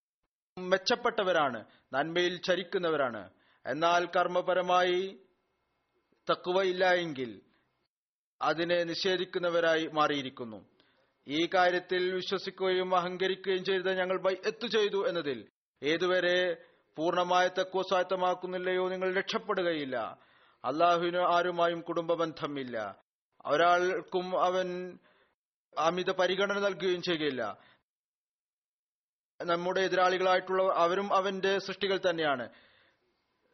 [0.59, 3.31] മെച്ചപ്പെട്ടവരാണ് നന്മയിൽ ചരിക്കുന്നവരാണ്.
[3.67, 5.19] എന്നാൽ കർമ്മപരമായി
[6.31, 7.41] തക്കുവയില്ല എങ്കിൽ
[8.43, 10.73] അതിനെ നിഷേധിക്കുന്നവരായി മാറിയിരിക്കുന്നു.
[11.29, 15.49] ഈ കാര്യത്തിൽ വിശ്വസിക്കുകയും അഹങ്കരിക്കുകയും ചെയ്ത് ഞങ്ങൾ എത്തു ചെയ്തു എന്നതിൽ
[15.83, 16.57] ഏതുവരെ
[16.97, 20.19] പൂർണമായ തക്കുവ സ്വായത്തമാക്കുന്നില്ലയോ നിങ്ങൾ രക്ഷപ്പെടുകയില്ല.
[20.65, 22.97] അള്ളാഹുവിന് ആരുമായും കുടുംബ ബന്ധമില്ല
[23.47, 24.99] ഒരാൾക്കും അവൻ
[25.79, 27.57] അമിത പരിഗണന നൽകുകയും ചെയ്യുകയില്ല
[29.43, 32.49] നമ്മുടെ എതിരാളികളായിട്ടുള്ള അവരും അവന്റെ സൃഷ്ടികൾ തന്നെയാണ്.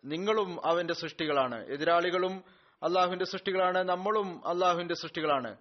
[0.05, 1.67] നിങ്ങളും അവന്റെ സൃഷ്ടികളാണ്.
[1.67, 2.45] എതിരാളികളും
[2.83, 3.79] അള്ളാഹുവിന്റെ സൃഷ്ടികളാണ്.
[3.79, 5.57] നമ്മളും അള്ളാഹുവിന്റെ സൃഷ്ടികളാണ്.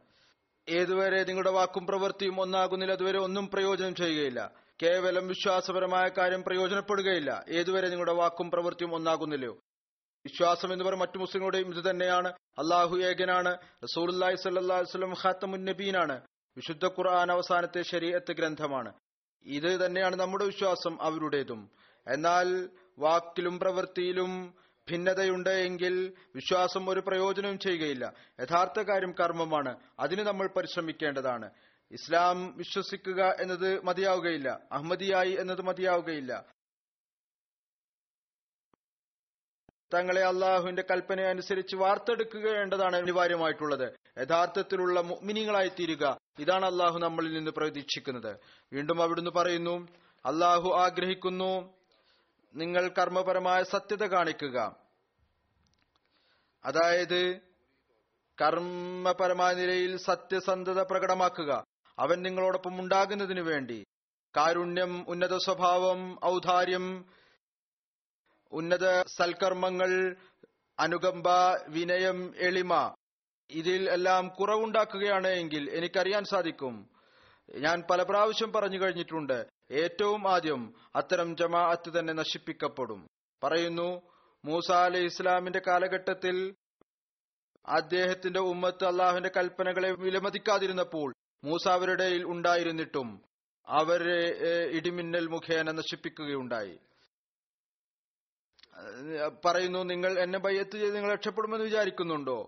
[0.69, 4.51] ഏതുവരെ നിങ്ങളുടെ വാക്കും പ്രവൃത്തിയും ഒന്നാകുന്നില്ല അതുവരെ ഒന്നും പ്രയോജനം ചെയ്യുകയില്ല.
[4.83, 7.45] കേവലം വിശ്വാസപരമായ കാര്യം പ്രയോജനപ്പെടുകയില്ല.
[7.49, 9.53] ഏതുവരെ നിങ്ങളുടെ വാക്കും പ്രവൃത്തിയും ഒന്നാകുന്നില്ലയോ.
[10.25, 12.27] വിശ്വാസം എന്ന് പറയുന്ന മറ്റു മുസ്ലിങ്ങളുടെയും ഇത് തന്നെയാണ്.
[12.29, 13.57] അള്ളാഹു ഏകനാണ്.
[13.83, 16.21] റസൂലി സല്ലാസ്ലം ഖാത്തമുൻ നബീനാണ്.
[16.57, 18.93] വിശുദ്ധ ഖുർആൻ അവസാനത്തെ ശരീഅത്ത് ഗ്രന്ഥമാണ്.
[19.45, 21.69] ഇത് തന്നെയാണ് നമ്മുടെ വിശ്വാസം അവരുടേതും.
[22.07, 24.53] എന്നാൽ വാക്കിലും പ്രവൃത്തിയിലും
[24.91, 28.13] ഭിന്നതയുണ്ട് എങ്കിൽ വിശ്വാസം ഒരു പ്രയോജനവും ചെയ്യുകയില്ല.
[28.39, 29.75] യഥാർത്ഥ കാര്യം കർമ്മമാണ്.
[29.99, 31.49] അതിന് നമ്മൾ പരിശ്രമിക്കേണ്ടതാണ്.
[31.91, 34.59] ഇസ്ലാം വിശ്വസിക്കുക എന്നത് മതിയാവുകയില്ല.
[34.71, 36.45] അഹമ്മദിയായി എന്നത് മതിയാവുകയില്ല.
[39.93, 43.93] തങ്ങളെ അള്ളാഹുവിന്റെ കൽപ്പന അനുസരിച്ച് വാർത്തെടുക്കുകയേണ്ടതാണ് അനിവാര്യമായിട്ടുള്ളത്.
[44.17, 48.37] യഥാർത്ഥത്തിലുള്ള മിനിങ്ങളായി തീരുക ഇതാണ് അള്ളാഹു നമ്മളിൽ നിന്ന് പ്രതീക്ഷിക്കുന്നത്.
[48.73, 49.87] വീണ്ടും അവിടുന്ന് പറയുന്നു
[50.25, 51.76] അള്ളാഹു ആഗ്രഹിക്കുന്നു
[52.57, 54.75] നിങ്ങൾ കർമ്മപരമായ സത്യത കാണിക്കുക.
[56.65, 57.39] അതായത്
[58.41, 61.63] കർമ്മപരമായ നിലയിൽ സത്യസന്ധത പ്രകടമാക്കുക.
[61.99, 63.83] അവൻ നിങ്ങളോടൊപ്പം ഉണ്ടാകുന്നതിനു വേണ്ടി.
[64.37, 67.05] കാരുണ്യം ഉന്നത സ്വഭാവം ഔദാര്യം
[68.51, 70.15] ഉന്നത സൽക്കർമ്മങ്ങൾ
[70.79, 71.27] അനുകമ്പ
[71.67, 72.95] വിനയം എളിമ.
[73.51, 76.89] ഇതിൽ എല്ലാം കുറവുണ്ടാക്കുകയാണ് എങ്കിൽ എനിക്കറിയാൻ സാധിക്കും.
[77.49, 79.56] ഞാൻ പല പ്രാവശ്യം പറഞ്ഞു കഴിഞ്ഞിട്ടുണ്ട്.
[79.71, 80.61] ഏറ്റവും ആദ്യം
[80.95, 83.01] അത്തരം ജമാഅത്ത് തന്നെ നശിപ്പിക്കപ്പെടും.
[83.43, 83.89] പറയുന്നു
[84.45, 86.55] മൂസ അലൈഹി ഇസ്ലാമിന്റെ കാലഘട്ടത്തിൽ
[87.67, 91.09] അദ്ദേഹത്തിന്റെ ഉമ്മത്ത് അള്ളാഹുവിന്റെ കൽപ്പനകളെ വിലമതിക്കാതിരുന്നപ്പോൾ
[91.43, 93.07] മൂസ അവരുടെ ഉണ്ടായിരുന്നിട്ടും
[93.67, 94.21] അവരെ
[94.77, 96.75] ഇടിമിന്നൽ മുഖേന നശിപ്പിക്കുകയുണ്ടായി.
[99.45, 102.39] പറയുന്നു നിങ്ങൾ എന്നെ ബയ്യത്ത് ചെയ്ത് നിങ്ങൾ രക്ഷപ്പെടുമെന്ന് വിചാരിക്കുന്നുണ്ടോ?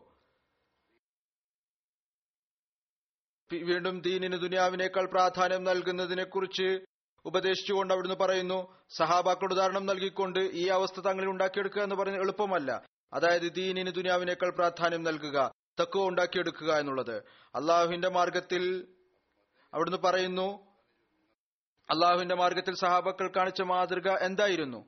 [3.50, 6.68] വീണ്ടും ദീനിന് ദുനിയാവിനേക്കാൾ പ്രാധാന്യം നൽകുന്നതിനെ കുറിച്ച്
[7.26, 12.82] ഉപദേശിച്ചുകൊണ്ട് അവിടുന്ന് പറയുന്നു സഹാബാക്കളുടെ ഉദാഹരണം നൽകിക്കൊണ്ട് ഈ അവസ്ഥ തങ്ങളിൽ ഉണ്ടാക്കിയെടുക്കുക എന്ന് പറയുന്നത് എളുപ്പമല്ല.
[13.14, 15.52] അതായത് ദീനിന് ദുനിയാവിനേക്കാൾ പ്രാധാന്യം നൽകുക
[15.82, 17.16] തക്കുവ ഉണ്ടാക്കിയെടുക്കുക എന്നുള്ളത്.
[17.56, 18.88] അള്ളാഹുവിന്റെ മാർഗത്തിൽ
[19.74, 20.70] അവിടുന്ന് പറയുന്നു
[21.92, 24.86] അള്ളാഹുവിന്റെ മാർഗത്തിൽ സഹാബക്കൾ കാണിച്ച മാതൃക എന്തായിരുന്നു?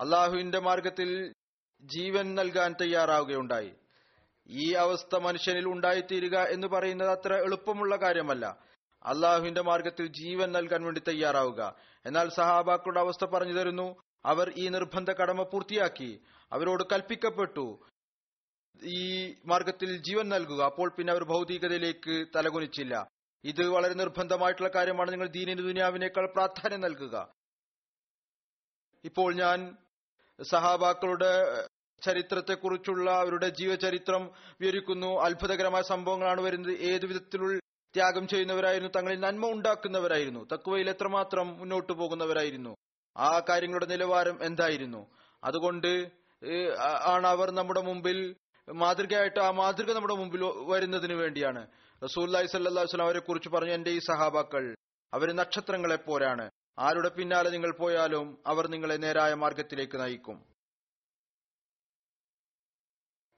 [0.00, 1.32] അള്ളാഹുവിന്റെ മാർഗത്തിൽ
[1.82, 3.72] ജീവൻ നൽകാൻ തയ്യാറാവുകയുണ്ടായി.
[4.48, 8.58] ഈ അവസ്ഥ മനുഷ്യനിൽ ഉണ്ടായിത്തീരുക എന്ന് പറയുന്നത് അത്ര എളുപ്പമുള്ള കാര്യമല്ല.
[9.04, 11.76] അള്ളാഹുവിന്റെ മാർഗത്തിൽ ജീവൻ നൽകാൻ വേണ്ടി തയ്യാറാവുക.
[12.06, 13.96] എന്നാൽ സഹാബാക്കളുടെ അവസ്ഥ പറഞ്ഞു തരുന്നു.
[14.24, 16.20] അവർ ഈ നിർബന്ധ കടമ പൂർത്തിയാക്കി.
[16.52, 17.78] അവരോട് കൽപ്പിക്കപ്പെട്ടു.
[18.84, 20.62] ഈ മാർഗത്തിൽ ജീവൻ നൽകുക.
[20.62, 23.08] അപ്പോൾ പിന്നെ അവർ ഭൗതികതയിലേക്ക് തലകുനിച്ചില്ല.
[23.44, 25.12] ഇത് വളരെ നിർബന്ധമായിട്ടുള്ള കാര്യമാണ്.
[25.12, 27.32] നിങ്ങൾ ദീനിന് ദുനിയാവിനേക്കാൾ പ്രാധാന്യം നൽകുക.
[29.04, 29.76] ഇപ്പോൾ ഞാൻ
[30.50, 31.28] സഹാബാക്കളുടെ
[32.02, 34.30] ചരിത്രത്തെക്കുറിച്ചുള്ള അവരുടെ ജീവചരിത്രം
[34.60, 35.20] വിവരിക്കുന്നു.
[35.20, 36.72] അത്ഭുതകരമായ സംഭവങ്ങളാണ് വരുന്നത്.
[36.72, 37.60] ഏതു വിധത്തിലുള്ള
[37.96, 40.40] ത്യാഗം ചെയ്യുന്നവരായിരുന്നു തങ്ങളിൽ നന്മ ഉണ്ടാക്കുന്നവരായിരുന്നു.
[40.52, 42.76] തക്കുവയിൽ എത്രമാത്രം മുന്നോട്ടു പോകുന്നവരായിരുന്നു.
[43.16, 45.02] ആ കാര്യങ്ങളുടെ നിലവാരം എന്തായിരുന്നു?
[45.44, 45.92] അതുകൊണ്ട്
[47.04, 48.18] ആണ് അവർ നമ്മുടെ മുമ്പിൽ
[48.72, 51.62] മാതൃകയായിട്ട് ആ മാതൃക നമ്മുടെ മുമ്പിൽ വരുന്നതിന് വേണ്ടിയാണ്.
[52.04, 54.64] റസൂല്ലായി സല്ലാഹു വസ്ലാം അവരെ കുറിച്ച് പറഞ്ഞു എന്റെ ഈ സഹാബാക്കൾ
[55.12, 60.38] അവർ നക്ഷത്രങ്ങളെ പോരാണ് ആരുടെ പിന്നാലെ നിങ്ങൾ പോയാലും അവർ നിങ്ങളെ നേരായ മാർഗത്തിലേക്ക് നയിക്കും.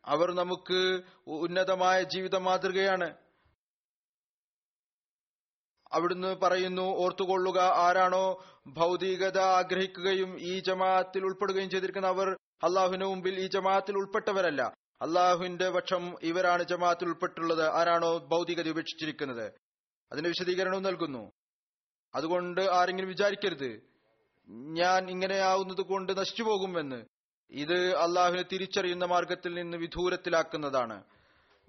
[0.07, 0.81] അവർ നമുക്ക്
[1.27, 3.09] ഉന്നതമായ ജീവിത മാതൃകയാണ്.
[5.93, 8.25] അവിടുന്ന് പറയുന്നു ഓർത്തുകൊള്ളുക ആരാണോ
[8.79, 12.29] ഭൗതികത ആഗ്രഹിക്കുകയും ഈ ജമാഅത്തിൽ ഉൾപ്പെടുകയും ചെയ്തിരിക്കുന്ന അവർ
[12.65, 14.63] അള്ളാഹുവിന് മുമ്പിൽ ഈ ജമാഅത്തിൽ ഉൾപ്പെട്ടവരല്ല.
[15.03, 19.47] അള്ളാഹുവിന്റെ പക്ഷം ഇവരാണ് ജമാഅത്തിൽ ഉൾപ്പെട്ടുള്ളത് ആരാണോ ഭൗതികത ഉപേക്ഷിച്ചിരിക്കുന്നത്?
[20.13, 21.33] അതിന്റെ വിശദീകരണവും നൽകുന്നു.
[22.15, 23.71] അതുകൊണ്ട് ആരെങ്കിലും വിചാരിക്കരുത്.
[24.81, 27.01] ഞാൻ ഇങ്ങനെയാവുന്നത് കൊണ്ട് നശിച്ചു പോകുമെന്ന്.
[27.53, 31.05] ഇത് അള്ളാഹുവിനെ തിരിച്ചറിയുന്ന മാർഗത്തിൽ നിന്ന് വിദൂരത്തിലാക്കുന്നതാണ്.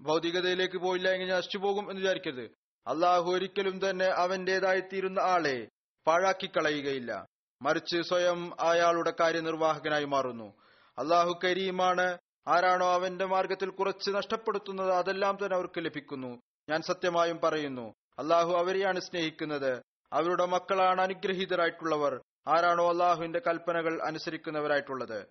[0.00, 2.46] ഭൗതികതയിലേക്ക് പോയില്ല എങ്കിൽ ഞാൻ നശിച്ചു പോകും എന്ന് വിചാരിക്കരുത്.
[2.86, 5.68] അള്ളാഹു ഒരിക്കലും തന്നെ അവന്റേതായിത്തീരുന്ന ആളെ
[6.06, 7.26] പാഴാക്കി കളയുകയില്ല
[7.62, 10.52] മറിച്ച് സ്വയം അയാളുടെ കാര്യനിർവാഹകനായി മാറുന്നു.
[10.98, 12.18] അള്ളാഹു കരീമാണ്.
[12.48, 16.40] ആരാണോ അവന്റെ മാർഗത്തിൽ കുറച്ച് നഷ്ടപ്പെടുത്തുന്നത് അതെല്ലാം തന്നെ അവർക്ക് ലഭിക്കുന്നു.
[16.70, 19.82] ഞാൻ സത്യമായും പറയുന്നു അള്ളാഹു അവരെയാണ് സ്നേഹിക്കുന്നത്.
[20.12, 22.22] അവരുടെ മക്കളാണ് അനുഗ്രഹീതരായിട്ടുള്ളവർ.
[22.48, 25.26] ആരാണോ അള്ളാഹുവിന്റെ കൽപ്പനകൾ അനുസരിക്കുന്നവരായിട്ടുള്ളത്.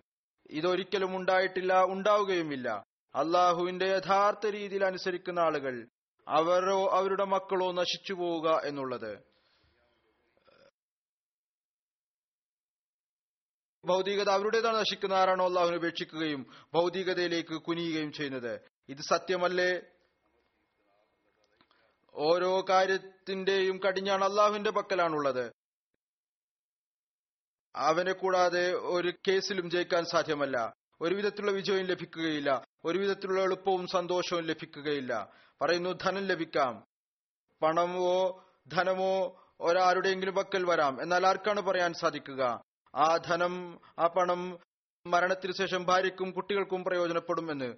[0.50, 2.84] ഇതൊരിക്കലും ഉണ്ടായിട്ടില്ല ഉണ്ടാവുകയുമില്ല.
[3.14, 5.88] അള്ളാഹുവിന്റെ യഥാർത്ഥ രീതിയിൽ അനുസരിക്കുന്ന ആളുകൾ
[6.30, 9.30] അവരോ അവരുടെ മക്കളോ നശിച്ചു പോവുക എന്നുള്ളത്.
[13.84, 18.60] ഭൗതികത അവരുടേതാണ് നശിക്കുന്ന ആരാണോ അള്ളാഹുവിനെ ഉപേക്ഷിക്കുകയും ഭൗതികതയിലേക്ക് കുനിയുകയും ചെയ്യുന്നത്.
[18.88, 19.80] ഇത് സത്യമല്ലേ?
[22.14, 25.52] ഓരോ കാര്യത്തിന്റെയും കടിഞ്ഞാണ് അള്ളാഹുവിന്റെ പക്കലാണുള്ളത്.
[27.76, 30.72] അവനെ കൂടാതെ ഒരു കേസിലും ജയിക്കാൻ സാധ്യമല്ല.
[31.00, 32.64] ഒരുവിധത്തിലുള്ള വിജയവും ലഭിക്കുകയില്ല.
[32.84, 35.32] ഒരുവിധത്തിലുള്ള എളുപ്പവും സന്തോഷവും ലഭിക്കുകയില്ല.
[35.62, 36.84] പറയുന്നു ധനം ലഭിക്കാം.
[37.62, 41.02] പണമോ ധനമോ ഒരാരുടെയെങ്കിലും പക്കൽ വരാം.
[41.02, 42.62] എന്നാൽ ആർക്കാണ് പറയാൻ സാധിക്കുക?
[42.94, 44.58] ആ ധനം ആ പണം
[45.06, 47.74] മരണത്തിന് ശേഷം ഭാര്യയ്ക്കും കുട്ടികൾക്കും പ്രയോജനപ്പെടും എന്ന്.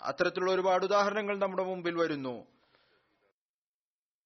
[0.00, 2.46] അത്തരത്തിലുള്ള ഒരുപാട് ഉദാഹരണങ്ങൾ നമ്മുടെ മുമ്പിൽ വരുന്നു.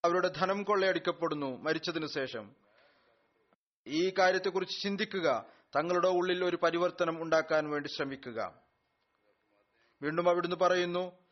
[0.04, 2.54] അവരുടെ ധനം കൊള്ളയടിക്കപ്പെടുന്നു മരിച്ചതിനു ശേഷം.
[3.86, 5.44] ഈ കാര്യത്തെക്കുറിച്ച് ചിന്തിക്കുക.
[5.76, 8.54] തങ്ങളുടെ ഉള്ളിൽ ഒരു പരിവർത്തനം ഉണ്ടാക്കാൻ വേണ്ടി ശ്രമിക്കുക.
[10.02, 11.27] വീണ്ടും അവിടുന്ന് പറയുന്നു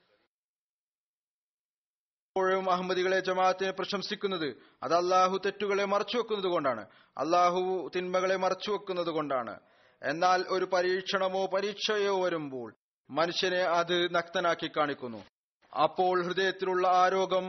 [2.36, 4.48] എപ്പോഴും അഹമ്മദികളെ ജമാഅത്തിനെ പ്രശംസിക്കുന്നത്
[4.82, 6.82] അത് അള്ളാഹു തെറ്റുകളെ മറച്ചു വെക്കുന്നത് കൊണ്ടാണ്.
[7.18, 9.54] അള്ളാഹു തിന്മകളെ മറച്ചു വെക്കുന്നത് കൊണ്ടാണ്.
[10.02, 12.74] എന്നാൽ ഒരു പരീക്ഷണമോ പരീക്ഷയോ വരുമ്പോൾ
[13.10, 15.20] മനുഷ്യനെ അത് നഗ്നനാക്കി കാണിക്കുന്നു.
[15.72, 17.46] അപ്പോൾ ഹൃദയത്തിലുള്ള ആരോഗ്യം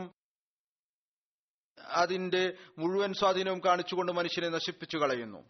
[1.78, 2.42] അതിന്റെ
[2.78, 5.42] മുഴുവൻ സ്വാധീനവും കാണിച്ചുകൊണ്ട് മനുഷ്യനെ നശിപ്പിച്ചു കളയുന്നു.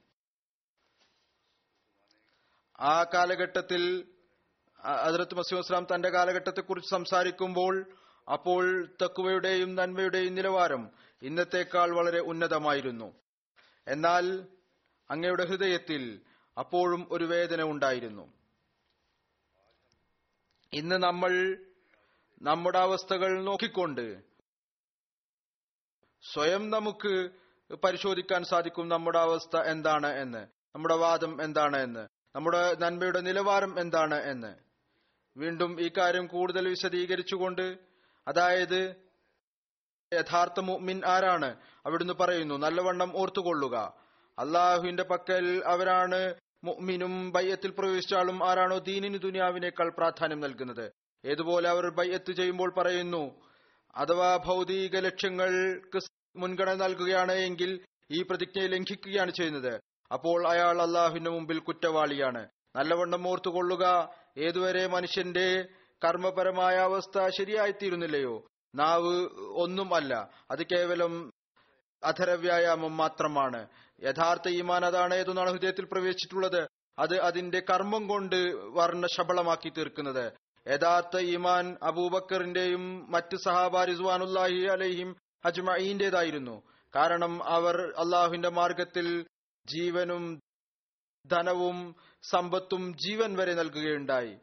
[2.80, 3.84] ആ കാലഘട്ടത്തിൽ
[4.80, 7.74] അതിർത്ത് മസീം ഇസ്ലാം തന്റെ കാലഘട്ടത്തെക്കുറിച്ച് സംസാരിക്കുമ്പോൾ
[8.32, 10.90] അപ്പോൾ തക്കുവയുടെയും നന്മയുടെയും നിലവാരം
[11.22, 13.14] ഇന്നത്തേക്കാൾ വളരെ ഉന്നതമായിരുന്നു.
[13.88, 14.46] എന്നാൽ
[15.10, 16.20] അങ്ങയുടെ ഹൃദയത്തിൽ
[16.58, 18.32] അപ്പോഴും ഒരു വേദന ഉണ്ടായിരുന്നു.
[20.72, 21.58] ഇന്ന് നമ്മൾ
[22.42, 24.20] നമ്മുടെ അവസ്ഥകൾ നോക്കിക്കൊണ്ട്
[26.22, 27.30] സ്വയം നമുക്ക്
[27.74, 30.38] പരിശോധിക്കാൻ സാധിക്കും നമ്മുടെ അവസ്ഥ എന്താണ് എന്ന്
[30.74, 34.54] നമ്മുടെ വാദം എന്താണ് എന്ന് നമ്മുടെ നന്മയുടെ നിലവാരം എന്താണ് എന്ന്.
[35.36, 37.87] വീണ്ടും ഈ കാര്യം കൂടുതൽ വിശദീകരിച്ചുകൊണ്ട്
[38.28, 38.80] അതായത്
[40.12, 41.50] യഥാർത്ഥ മുഅ്മിൻ ആരാണ്?
[41.86, 43.76] അവിടുന്ന് പറയുന്നു നല്ലവണ്ണം ഓർത്തുകൊള്ളുക.
[44.38, 46.20] അള്ളാഹുവിന്റെ പക്കൽ അവരാണ്
[46.64, 50.86] മുഅ്മിനും ബയ്യത്തിൽ പ്രവേശിച്ചാളും ആരാണോ ദീനിന് ദുനിയാവിനേക്കാൾ പ്രാധാന്യം നൽകുന്നത്.
[51.24, 53.22] ഏതുപോലെ അവർ ബയ്യത്ത് ചെയ്യുമ്പോൾ പറയുന്നു
[53.96, 56.00] അഥവാ ഭൗതിക ലക്ഷ്യങ്ങൾക്ക്
[56.36, 57.70] മുൻഗണന നൽകുകയാണ് എങ്കിൽ
[58.10, 59.74] ഈ പ്രതിജ്ഞയെ ലംഘിക്കുകയാണ് ചെയ്യുന്നത്.
[60.10, 62.42] അപ്പോൾ അയാൾ അള്ളാഹുവിന്റെ മുമ്പിൽ കുറ്റവാളിയാണ്.
[62.76, 63.84] നല്ലവണ്ണം ഓർത്തുകൊള്ളുക
[64.38, 65.48] ഏതുവരെ മനുഷ്യന്റെ
[66.04, 68.46] കർമ്മപരമായ അവസ്ഥ ശരിയായിത്തീരുന്നില്ലയോ?
[68.74, 70.30] നാവ് ഒന്നും അല്ല.
[70.50, 71.30] അത് കേവലം
[72.04, 73.68] അധരവ്യായാമം മാത്രമാണ്.
[74.02, 76.68] യഥാർത്ഥ ഈമാൻ അതാണ് ഏതൊന്നാണ് ഹൃദയത്തിൽ പ്രവേശിച്ചിട്ടുള്ളത്?
[76.98, 80.32] അത് അതിന്റെ കർമ്മം കൊണ്ട് വർണ ശബളമാക്കി തീർക്കുന്നത്.
[80.68, 86.62] യഥാർത്ഥ ഈമാൻ അബൂബക്കറിന്റെയും മറ്റ് സഹാബ റിസ്വാനുല്ലാഹി അലഹിം അജ്മഈന്റേതായിരുന്നു.
[86.96, 89.26] കാരണം അവർ അള്ളാഹുവിന്റെ മാർഗത്തിൽ
[89.66, 90.40] ജീവനും
[91.26, 94.36] ധനവും സമ്പത്തും ജീവൻ വരെ നൽകുകയുണ്ടായി.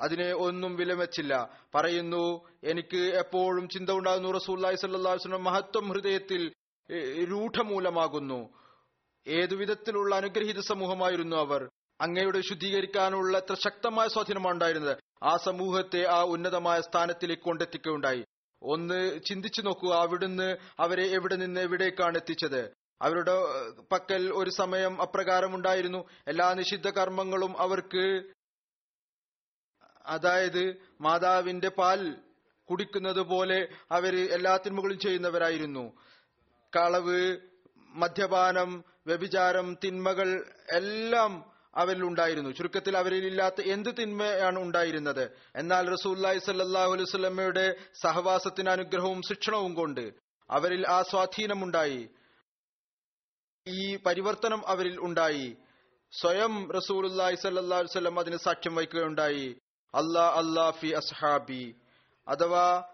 [0.00, 1.60] അതിനെ ഒന്നും വിലമെച്ചില്ല.
[1.74, 6.52] പറയുന്നു എനിക്ക് എപ്പോഴും ചിന്ത ഉണ്ടാകുന്നു റസൂല്ലായി സല്ലാസ്ലം മഹത്വം ഹൃദയത്തിൽ
[7.24, 8.48] രൂഢമൂലമാകുന്നു.
[9.26, 11.68] ഏതു വിധത്തിലുള്ള അനുഗ്രഹീത സമൂഹമായിരുന്നു അവർ.
[12.00, 14.96] അങ്ങയുടെ ശുദ്ധീകരിക്കാനുള്ള എത്ര ശക്തമായ സ്വാധീനമാണ് ഉണ്ടായിരുന്നത്.
[15.22, 18.24] ആ സമൂഹത്തെ ആ ഉന്നതമായ സ്ഥാനത്തിലേക്ക് കൊണ്ടെത്തിക്കുകയുണ്ടായി.
[18.62, 22.72] ഒന്ന് ചിന്തിച്ചു നോക്കുക അവിടുന്ന് അവരെ എവിടെ നിന്ന് എവിടേക്കാണ് എത്തിച്ചത്?
[23.02, 23.32] അവരുടെ
[23.92, 26.04] പക്കൽ ഒരു സമയം അപ്രകാരം ഉണ്ടായിരുന്നു.
[26.28, 28.33] എല്ലാ നിഷിദ്ധ കർമ്മങ്ങളും അവർക്ക്
[30.06, 32.16] അതായത് മാതാവിന്റെ പാൽ
[32.70, 35.92] കുടിക്കുന്നത് പോലെ അവർ എല്ലാ മുകളിൽ ചെയ്യുന്നവരായിരുന്നു.
[36.76, 37.36] കളവ്
[37.88, 42.50] മദ്യപാനം വ്യഭിചാരം തിന്മകൾ എല്ലാം അവരിൽ ഉണ്ടായിരുന്നു.
[42.50, 45.30] ചുരുക്കത്തിൽ അവരിൽ ഇല്ലാത്ത എന്ത് തിന്മയാണ് ഉണ്ടായിരുന്നത്?
[45.56, 50.14] എന്നാൽ റസൂല്ലായി സല്ലാഹു അലൈഹി സ്വലമ്മയുടെ സഹവാസത്തിന് അനുഗ്രഹവും ശിക്ഷണവും കൊണ്ട്
[50.50, 52.08] അവരിൽ ആ സ്വാധീനമുണ്ടായി
[53.68, 55.56] ഈ പരിവർത്തനം അവരിൽ ഉണ്ടായി.
[56.20, 59.56] സ്വയം റസൂൽ സല്ലല്ലാഹു അലൈഹി വസല്ലം അതിന് സാക്ഷ്യം വഹിക്കുകയുണ്ടായി.
[59.94, 61.74] അല്ലാ അല്ലാ ഫി അസ്ഹാബി.
[62.28, 62.84] അഥവാ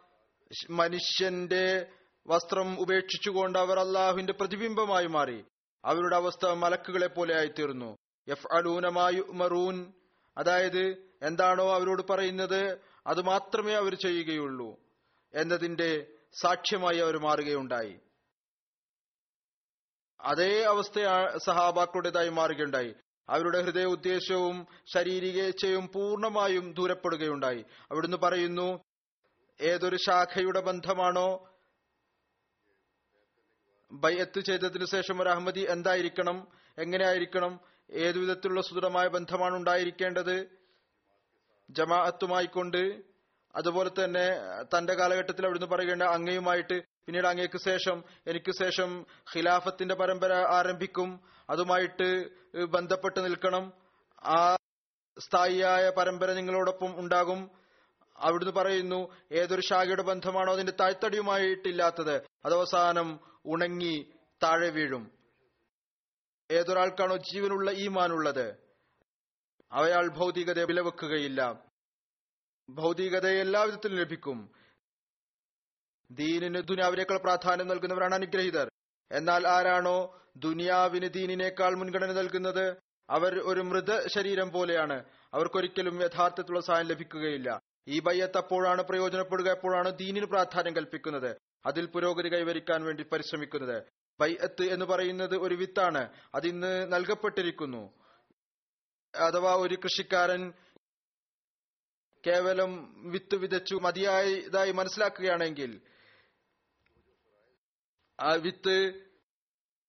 [0.70, 1.86] മനുഷ്യന്റെ
[2.26, 5.44] വസ്ത്രം ഉപേക്ഷിച്ചുകൊണ്ട് അവർ അള്ളാഹുവിന്റെ പ്രതിബിംബമായി മാറി.
[5.84, 7.96] അവരുടെ അവസ്ഥ മലക്കുകളെ പോലെ ആയിത്തീർന്നു.
[8.28, 9.92] എഫ് അലൂനമായു മറൂൻ
[10.38, 14.76] അതായത് എന്താണോ അവരോട് പറയുന്നത് അത് മാത്രമേ അവർ ചെയ്യുകയുള്ളൂ
[15.34, 16.06] എന്നതിന്റെ
[16.42, 18.00] സാക്ഷ്യമായി അവർ മാറുകയുണ്ടായി.
[20.20, 20.94] അതേ അവസ്ഥ
[21.46, 22.94] സഹാബാക്കളുടേതായി മാറുകയുണ്ടായി.
[23.28, 27.64] അവരുടെ ഹൃദയ ഉദ്ദേശവും ശാരീരികേച്ഛയും പൂർണമായും ദൂരപ്പെടുകയുണ്ടായി.
[27.90, 28.84] അവിടുന്ന് പറയുന്നു
[29.60, 31.48] ഏതൊരു ശാഖയുടെ ബന്ധമാണോ?
[33.92, 36.48] ബയ്യത്ത് ചെയ്തതിനു ശേഷം ഒരു അഹമ്മദി എന്തായിരിക്കണം?
[36.78, 37.60] എങ്ങനെയായിരിക്കണം?
[37.90, 40.50] ഏതു വിധത്തിലുള്ള സുദൃഢമായ ബന്ധമാണ് ഉണ്ടായിരിക്കേണ്ടത്?
[41.70, 43.02] ജമാഅത്തുമായിക്കൊണ്ട്.
[43.56, 44.26] അതുപോലെ തന്നെ
[44.62, 49.06] തന്റെ കാലഘട്ടത്തിൽ അവിടുന്ന് പറയേണ്ട അങ്ങയുമായിട്ട് പിന്നീട് അങ്ങേക്ക് ശേഷം എനിക്ക് ശേഷം
[49.36, 51.20] ഖിലാഫത്തിന്റെ പരമ്പര ആരംഭിക്കും.
[51.50, 52.28] അതുമായിട്ട്
[52.64, 53.72] ബന്ധപ്പെട്ട് നിൽക്കണം.
[54.24, 54.56] ആ
[55.18, 57.50] സ്ഥായിയായ പരമ്പര നിങ്ങളോടൊപ്പം ഉണ്ടാകും.
[58.16, 65.10] അവിടുന്ന് പറയുന്നു ഏതൊരു ശാഖയുടെ ബന്ധമാണോ അതിന്റെ താഴ്ത്തടിയുമായിട്ടില്ലാത്തത് അത് അവസാനം ഉണങ്ങി താഴെ വീഴും.
[66.50, 68.54] ഏതൊരാൾക്കാണോ ജീവനുള്ള ഈമാനുള്ളത്
[69.72, 71.62] അവയാൾ ഭൗതികതയെ വിലവെക്കുകയില്ല.
[72.70, 74.59] ഭൗതികതയെ എല്ലാവിധത്തിലും ലഭിക്കും.
[76.10, 78.70] ദീനിന് ദുനിയാവിനേക്കാൾ പ്രാധാന്യം നൽകുന്നവരാണ് അനുഗ്രഹീതർ.
[79.12, 82.76] എന്നാൽ ആരാണോ ദുനിയാവിന് ദീനിനേക്കാൾ മുൻഗണന നൽകുന്നത്?
[83.10, 85.04] അവർ ഒരു മൃത ശരീരം പോലെയാണ്.
[85.34, 87.60] അവർക്കൊരിക്കലും യഥാർത്ഥത്തിലുള്ള സഹായം ലഭിക്കുകയില്ല.
[87.88, 91.36] ഈ ബയ്യത്ത് അപ്പോഴാണ് പ്രയോജനപ്പെടുക എപ്പോഴാണ് ദീനിന് പ്രാധാന്യം കൽപ്പിക്കുന്നത്.
[91.66, 93.82] അതിൽ പുരോഗതി കൈവരിക്കാൻ വേണ്ടി പരിശ്രമിക്കുന്നത്.
[94.20, 96.08] ബയ്യത്ത് എന്ന് പറയുന്നത് ഒരു വിത്താണ്.
[96.34, 97.92] അതിന്ന് നൽകപ്പെട്ടിരിക്കുന്നു.
[99.16, 100.52] അഥവാ ഒരു കൃഷിക്കാരൻ
[102.26, 105.80] കേവലം വിത്ത് വിതച്ചു മതിയായതായി മനസ്സിലാക്കുകയാണെങ്കിൽ
[108.20, 108.94] ആ വിത്ത്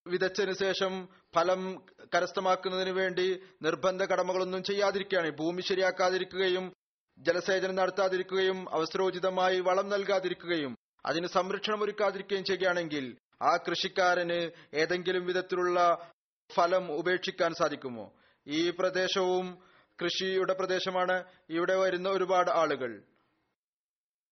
[0.07, 5.29] വിതച്ചതിന് ശേഷം ഫലം കരസ്ഥമാക്കുന്നതിന് വേണ്ടി നിർബന്ധ കടമകളൊന്നും ചെയ്യാതിരിക്കുകയാണ്.
[5.29, 6.73] ഭൂമി ശരിയാക്കാതിരിക്കുകയും
[7.19, 16.09] ജലസേചനം നടത്താതിരിക്കുകയും അവസരോചിതമായി വളം നൽകാതിരിക്കുകയും അതിന് സംരക്ഷണം ഒരുക്കാതിരിക്കുകയും ചെയ്യുകയാണെങ്കിൽ ആ കൃഷിക്കാരന് ഏതെങ്കിലും വിധത്തിലുള്ള
[16.53, 18.13] ഫലം ഉപേക്ഷിക്കാൻ സാധിക്കുമോ?
[18.47, 19.57] ഈ പ്രദേശവും
[20.03, 21.23] കൃഷിയുടെ പ്രദേശമാണ്.
[21.49, 23.01] ഇവിടെ വരുന്ന ഒരുപാട് ആളുകൾ.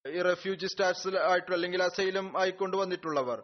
[0.07, 3.43] ഈ റെഫ്യൂജി സ്റ്റാറ്റ്സിൽ ആയിട്ടുള്ള അല്ലെങ്കിൽ അസൈലം ആയിക്കൊണ്ട് വന്നിട്ടുള്ളവർ.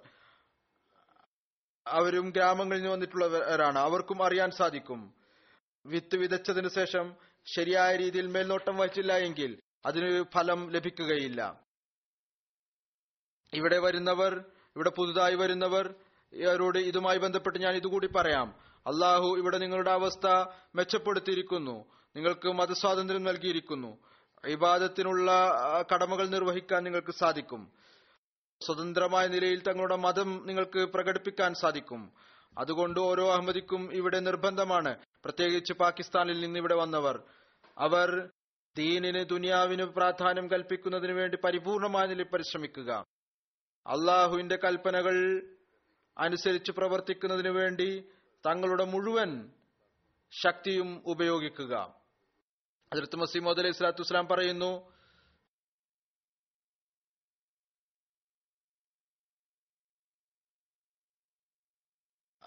[1.88, 3.80] അവരും ഗ്രാമങ്ങളിൽ നിന്ന് വന്നിട്ടുള്ളവരാണ്.
[3.80, 5.14] അവർക്കും അറിയാൻ സാധിക്കും.
[5.86, 7.16] വിത്ത് വിതച്ചതിനു ശേഷം
[7.46, 11.62] ശരിയായ രീതിയിൽ മേൽനോട്ടം വഹിച്ചില്ല എങ്കിൽ അതിന് ഫലം ലഭിക്കുകയില്ല.
[13.54, 15.96] ഇവിടെ വരുന്നവർ ഇവിടെ പുതുതായി വരുന്നവർ
[16.48, 18.56] അവരോട് ഇതുമായി ബന്ധപ്പെട്ട് ഞാൻ ഇതുകൂടി പറയാം.
[18.88, 20.28] അള്ളാഹു ഇവിടെ നിങ്ങളുടെ അവസ്ഥ
[20.76, 21.86] മെച്ചപ്പെടുത്തിയിരിക്കുന്നു.
[22.16, 23.98] നിങ്ങൾക്ക് മതസ്വാതന്ത്ര്യം നൽകിയിരിക്കുന്നു.
[24.48, 25.32] ഇബാദത്തിനുള്ള
[25.94, 27.72] കടമകൾ നിർവഹിക്കാൻ നിങ്ങൾക്ക് സാധിക്കും.
[28.66, 32.12] സ്വതന്ത്രമായ നിലയിൽ തങ്ങളുടെ മതം നിങ്ങൾക്ക് പ്രകടിപ്പിക്കാൻ സാധിക്കും.
[32.58, 37.24] അതുകൊണ്ട് ഓരോ അഹമ്മദിക്കും ഇവിടെ നിർബന്ധമാണ് പ്രത്യേകിച്ച് പാകിസ്ഥാനിൽ നിന്ന് ഇവിടെ വന്നവർ.
[37.78, 38.30] അവർ
[38.78, 42.92] ദീനിന് ദുനിയാവിന് പ്രാധാന്യം കൽപ്പിക്കുന്നതിന് വേണ്ടി പരിപൂർണമായ നിലയിൽ പരിശ്രമിക്കുക.
[43.88, 45.16] അള്ളാഹുവിന്റെ കൽപ്പനകൾ
[46.18, 48.04] അനുസരിച്ച് പ്രവർത്തിക്കുന്നതിന് വേണ്ടി
[48.46, 49.52] തങ്ങളുടെ മുഴുവൻ
[50.44, 51.94] ശക്തിയും ഉപയോഗിക്കുക.
[52.94, 54.95] അതിർത്ത് മസീമോദ് അലൈഹി സ്വലാത്തു വസ്സലാം പറയുന്നു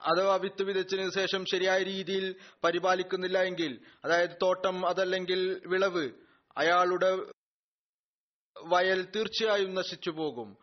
[0.03, 2.35] അഥവാ വിത്ത് വിതച്ചതിന് ശേഷം ശരിയായ രീതിയിൽ
[2.65, 6.11] പരിപാലിക്കുന്നില്ല എങ്കിൽ അതായത് തോട്ടം അതല്ലെങ്കിൽ വിളവ്
[6.57, 7.19] അയാളുടെ
[8.65, 10.57] വയൽ തീർച്ചയായും നശിച്ചു പോകും.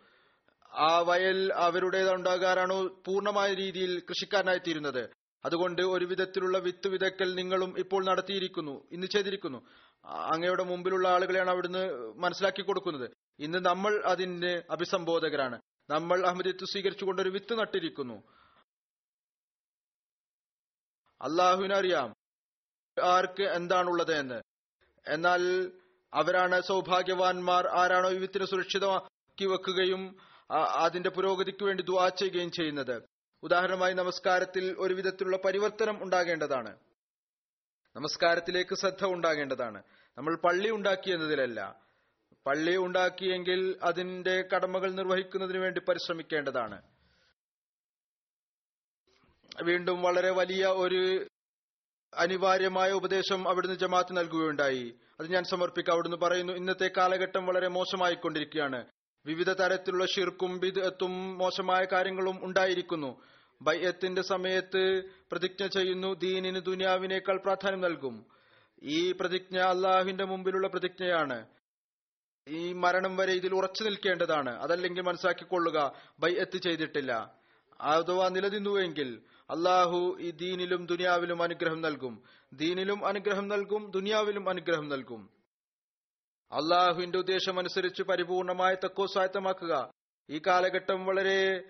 [0.74, 5.10] ആ വയൽ അവരുടേതുണ്ടാകാറാണോ പൂർണമായ രീതിയിൽ കൃഷിക്കാരനായി തീരുന്നത്
[5.46, 9.68] അതുകൊണ്ട് ഒരു വിധത്തിലുള്ള വിത്ത് വിതക്കൽ നിങ്ങളും ഇപ്പോൾ നടത്തിയിരിക്കുന്നു ഇന്ന് ചെയ്തിരിക്കുന്നു.
[10.06, 13.12] അങ്ങയുടെ മുമ്പിലുള്ള ആളുകളെയാണ് അവിടുന്ന് മനസ്സിലാക്കി കൊടുക്കുന്നത്.
[13.40, 15.60] ഇന്ന് നമ്മൾ അതിന്റെ അഭിസംബോധകരാണ്.
[15.90, 18.24] നമ്മൾ അഹമ്മദിത്വ സ്വീകരിച്ചുകൊണ്ട് ഒരു വിത്ത് നട്ടിരിക്കുന്നു.
[21.22, 22.14] അള്ളാഹുവിനറിയാം
[23.04, 24.42] ആർക്ക് എന്താണുള്ളത് എന്ന്
[25.08, 25.72] എന്നാൽ
[26.14, 30.16] അവരാണ് സൗഭാഗ്യവാന്മാർ ആരാണോ ഈ സുരക്ഷിതമാക്കി വെക്കുകയും
[30.52, 33.02] അതിന്റെ പുരോഗതിക്ക് വേണ്ടി ദുവാ ചെയ്യുകയും ചെയ്യുന്നത്.
[33.44, 36.78] ഉദാഹരണമായി നമസ്കാരത്തിൽ ഒരു വിധത്തിലുള്ള പരിവർത്തനം ഉണ്ടാകേണ്ടതാണ്.
[37.96, 39.84] നമസ്കാരത്തിലേക്ക് ശ്രദ്ധ ഉണ്ടാകേണ്ടതാണ്.
[40.18, 41.82] നമ്മൾ പള്ളി ഉണ്ടാക്കി എന്നതിലല്ല.
[42.48, 46.82] പള്ളി ഉണ്ടാക്കിയെങ്കിൽ അതിന്റെ കടമകൾ നിർവഹിക്കുന്നതിന് വേണ്ടി പരിശ്രമിക്കേണ്ടതാണ്.
[49.64, 51.28] വീണ്ടും വളരെ വലിയ ഒരു
[52.16, 54.94] അനിവാര്യമായ ഉപദേശം അവിടുന്ന് ജമാഅത്ത് നൽകുകയുണ്ടായി.
[55.20, 55.94] അത് ഞാൻ സമർപ്പിക്കാം.
[55.94, 58.86] അവിടുന്ന് പറയുന്നു ഇന്നത്തെ കാലഘട്ടം വളരെ മോശമായിക്കൊണ്ടിരിക്കുകയാണ്.
[59.26, 63.22] വിവിധ തരത്തിലുള്ള ഷിർക്കും ബിദ്അത്തും മോശമായ കാര്യങ്ങളും ഉണ്ടായിരിക്കുന്നു.
[63.62, 65.02] ബയ്യത്തിന്റെ സമയത്ത്
[65.32, 68.26] പ്രതിജ്ഞ ചെയ്യുന്നു ദീനിന് ദുനിയാവിനേക്കാൾ പ്രാധാന്യം നൽകും.
[68.84, 71.48] ഈ പ്രതിജ്ഞ അള്ളാഹുവിന്റെ മുമ്പിലുള്ള പ്രതിജ്ഞയാണ്.
[72.48, 74.62] ഈ മരണം വരെ ഇതിൽ ഉറച്ചു നിൽക്കേണ്ടതാണ്.
[74.62, 77.36] അതല്ലെങ്കിൽ മനസ്സിലാക്കിക്കൊള്ളുക ബൈഅത്ത് ചെയ്തിട്ടില്ല.
[77.82, 82.24] അഥവാ നിലനിന്നുവെങ്കിൽ അള്ളാഹു ഈ ദീനിലും ദുനിയാവിലും അനുഗ്രഹം നൽകും.
[82.54, 85.30] ദീനിലും അനുഗ്രഹം നൽകും ദുനിയാവിലും അനുഗ്രഹം നൽകും.
[86.52, 89.92] അള്ളാഹുവിന്റെ ഉദ്ദേശം അനുസരിച്ച് പരിപൂർണമായ തക്കോ സ്വായത്തമാക്കുക
[90.30, 91.62] ഈ കാലഘട്ടം വളരെ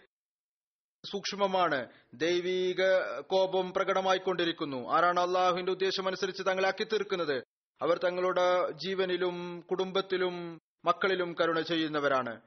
[1.11, 1.88] സൂക്ഷ്മമാണ്.
[2.13, 2.82] ദൈവീക
[3.19, 4.89] കോപം പ്രകടമായിക്കൊണ്ടിരിക്കുന്നു.
[4.89, 7.43] ആരാണ് അള്ളാഹുവിന്റെ ഉദ്ദേശം അനുസരിച്ച് തങ്ങളെ ആക്കി തീർക്കുന്നത്?
[7.82, 12.41] അവർ തങ്ങളുടെ ജീവനിലും കുടുംബത്തിലും മക്കളിലും കരുണ ചെയ്യുന്നവരാണ്.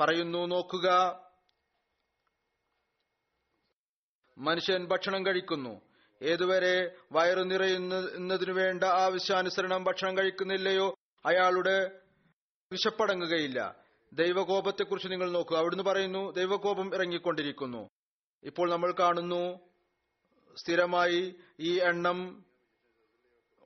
[0.00, 1.23] പറയുന്നു നോക്കുക.
[4.38, 5.80] മനുഷ്യൻ ഭക്ഷണം കഴിക്കുന്നു.
[6.22, 10.94] ഏതുവരെ വയറു നിറയുന്നതിനു വേണ്ട ആവശ്യാനുസരണം ഭക്ഷണം കഴിക്കുന്നില്ലയോ
[11.26, 12.00] അയാളുടെ
[12.72, 13.76] വിശപ്പടങ്ങുകയില്ല.
[14.12, 17.88] ദൈവകോപത്തെക്കുറിച്ച് നിങ്ങൾ നോക്കുക അവിടുന്ന് പറയുന്നു ദൈവകോപം ഇറങ്ങിക്കൊണ്ടിരിക്കുന്നു.
[18.44, 19.60] ഇപ്പോൾ നമ്മൾ കാണുന്നു
[20.56, 22.44] സ്ഥിരമായി ഈ എണ്ണം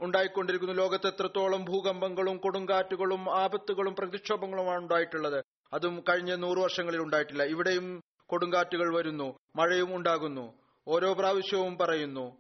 [0.00, 0.74] ഉണ്ടായിക്കൊണ്ടിരിക്കുന്നു.
[0.74, 5.44] ലോകത്ത് എത്രത്തോളം ഭൂകമ്പങ്ങളും കൊടുങ്കാറ്റുകളും ആപത്തുകളും പ്രതിക്ഷോഭങ്ങളുമാണ് ഉണ്ടായിട്ടുള്ളത്.
[5.72, 7.42] അതും കഴിഞ്ഞ നൂറു വർഷങ്ങളിൽ ഉണ്ടായിട്ടില്ല.
[7.42, 10.54] ഇവിടെയും കൊടുങ്കാറ്റുകൾ വരുന്നു മഴയും ഉണ്ടാകുന്നു.
[10.88, 12.36] ഓരോ പ്രാവശ്യവും പറയുന്നു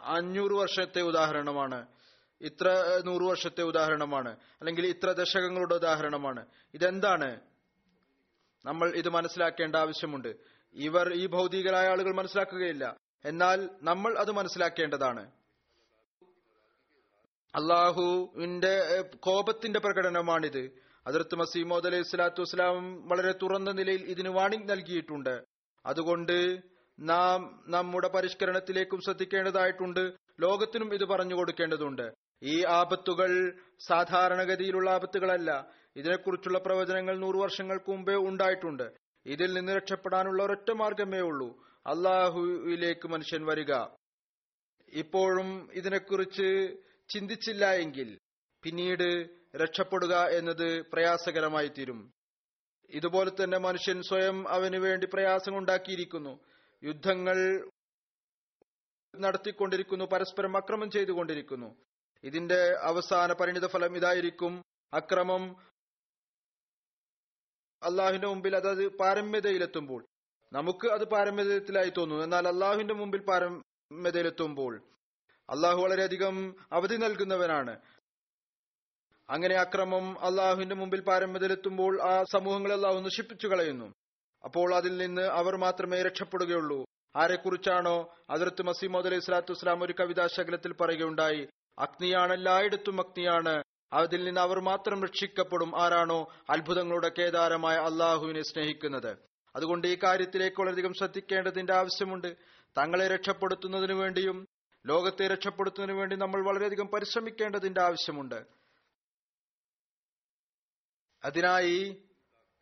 [0.00, 1.86] അഞ്ഞൂറ് വർഷത്തെ ഉദാഹരണമാണ്.
[2.40, 4.30] ഇത്ര നൂറ് വർഷത്തെ ഉദാഹരണമാണ്.
[4.32, 6.46] അല്ലെങ്കിൽ ഇത്ര ദശകങ്ങളുടെ ഉദാഹരണമാണ്.
[6.74, 7.40] ഇതെന്താണ്?
[8.64, 10.36] നമ്മൾ ഇത് മനസ്സിലാക്കേണ്ട ആവശ്യമുണ്ട്.
[10.74, 12.96] ഇവർ ഈ ഭൗതികരായ ആളുകൾ മനസ്സിലാക്കുകയില്ല.
[13.24, 15.30] എന്നാൽ നമ്മൾ അത് മനസ്സിലാക്കേണ്ടതാണ്.
[17.54, 20.83] അള്ളാഹുവിന്റെ കോപത്തിന്റെ പ്രകടനമാണിത്.
[21.06, 25.44] അതിർത്ത് മസീമോദ് അലൈഹി സ്വലാത്തു വസ്സലാം വളരെ തുറന്ന നിലയിൽ ഇതിന് വാണിംഗ് നൽകിയിട്ടുണ്ട്.
[25.86, 26.58] അതുകൊണ്ട്
[27.00, 30.12] നാം നമ്മുടെ പരിഷ്കരണത്തിലേക്കും ശ്രദ്ധിക്കേണ്ടതായിട്ടുണ്ട്.
[30.40, 32.12] ലോകത്തിനും ഇത് പറഞ്ഞു കൊടുക്കേണ്ടതുണ്ട്.
[32.42, 35.70] ഈ ആപത്തുകൾ സാധാരണഗതിയിലുള്ള ആപത്തുകളല്ല.
[35.96, 38.90] ഇതിനെക്കുറിച്ചുള്ള പ്രവചനങ്ങൾ നൂറു വർഷങ്ങൾക്ക് മുമ്പേ ഉണ്ടായിട്ടുണ്ട്.
[39.26, 41.64] ഇതിൽ നിന്ന് രക്ഷപ്പെടാനുള്ള ഒരൊറ്റ മാർഗമേ ഉള്ളൂ.
[41.86, 43.74] അള്ളാഹുവിലേക്ക് മനുഷ്യൻ വരിക.
[44.88, 46.76] ഇപ്പോഴും ഇതിനെക്കുറിച്ച്
[47.14, 48.18] ചിന്തിച്ചില്ല എങ്കിൽ
[48.62, 52.12] പിന്നീട് രക്ഷപ്പെടുക എന്നത് പ്രയാസകരമായി തീരും
[52.90, 56.38] ഇതുപോലെ തന്നെ മനുഷ്യൻ സ്വയം അവന് വേണ്ടി പ്രയാസം ഉണ്ടാക്കിയിരിക്കുന്നു
[56.84, 57.70] യുദ്ധങ്ങൾ
[59.16, 61.74] നടത്തിക്കൊണ്ടിരിക്കുന്നു പരസ്പരം അക്രമം ചെയ്തുകൊണ്ടിരിക്കുന്നു.
[62.24, 64.62] ഇതിന്റെ അവസാന പരിണിത ഫലം ഇതായിരിക്കും.
[64.92, 65.56] അക്രമം
[67.82, 70.06] അള്ളാഹുവിന്റെ മുമ്പിൽ അതത് പാരമ്യതയിലെത്തുമ്പോൾ
[70.52, 72.24] നമുക്ക് അത് പാരമ്യതയിലായി തോന്നുന്നു.
[72.24, 74.82] എന്നാൽ അള്ളാഹുവിന്റെ മുമ്പിൽ പാരമ്യതയിലെത്തുമ്പോൾ
[75.50, 77.80] അള്ളാഹു വളരെയധികം അവധി നൽകുന്നവനാണ്.
[79.30, 83.92] അങ്ങനെ അക്രമം അള്ളാഹുവിന്റെ മുമ്പിൽ പാരമ്പര്യത്തുമ്പോൾ ആ സമൂഹങ്ങളെ അള്ളാഹു നശിപ്പിച്ചു കളയുന്നു.
[84.44, 86.84] അപ്പോൾ അതിൽ നിന്ന് അവർ മാത്രമേ രക്ഷപ്പെടുകയുള്ളൂ.
[87.16, 91.48] ആരെക്കുറിച്ചാണോ അതിർത്ത് മസീമോദ് അലൈഹി സ്വലാത്തു വസ്സലാം ഒരു കവിതാ ശകലത്തിൽ പറയുകയുണ്ടായി
[91.78, 93.62] അഗ്നിയാണ് എല്ലായിടത്തും അഗ്നിയാണ്.
[93.92, 99.16] അതിൽ നിന്ന് അവർ മാത്രം രക്ഷിക്കപ്പെടും ആരാണോ അത്ഭുതങ്ങളുടെ കേദാരമായ അള്ളാഹുവിനെ സ്നേഹിക്കുന്നത്.
[99.56, 102.36] അതുകൊണ്ട് ഈ കാര്യത്തിലേക്ക് വളരെയധികം ശ്രദ്ധിക്കേണ്ടതിന്റെ ആവശ്യമുണ്ട്.
[102.78, 104.46] തങ്ങളെ രക്ഷപ്പെടുത്തുന്നതിനു വേണ്ടിയും
[104.86, 108.63] ലോകത്തെ രക്ഷപ്പെടുത്തുന്നതിനു വേണ്ടി നമ്മൾ വളരെയധികം പരിശ്രമിക്കേണ്ടതിന്റെ ആവശ്യമുണ്ട്.
[111.24, 112.02] അതിനായി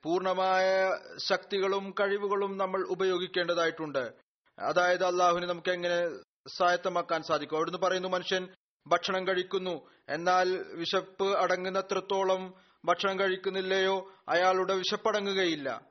[0.02, 4.12] പൂർണമായ ശക്തികളും കഴിവുകളും നമ്മൾ ഉപയോഗിക്കേണ്ടതായിട്ടുണ്ട്.
[4.58, 6.08] അതായത് അള്ളാഹുവിനെ നമുക്ക് എങ്ങനെ
[6.48, 7.56] സ്വായത്തമാക്കാൻ സാധിക്കും?
[7.56, 8.48] അവിടുന്ന് പറയുന്നു മനുഷ്യൻ
[8.86, 9.90] ഭക്ഷണം കഴിക്കുന്നു.
[10.08, 12.54] എന്നാൽ വിശപ്പ് അടങ്ങുന്നത്രത്തോളം
[12.84, 14.12] ഭക്ഷണം കഴിക്കുന്നില്ലയോ?
[14.28, 15.82] അയാളുടെ വിശപ്പടങ്ങുകയില്ല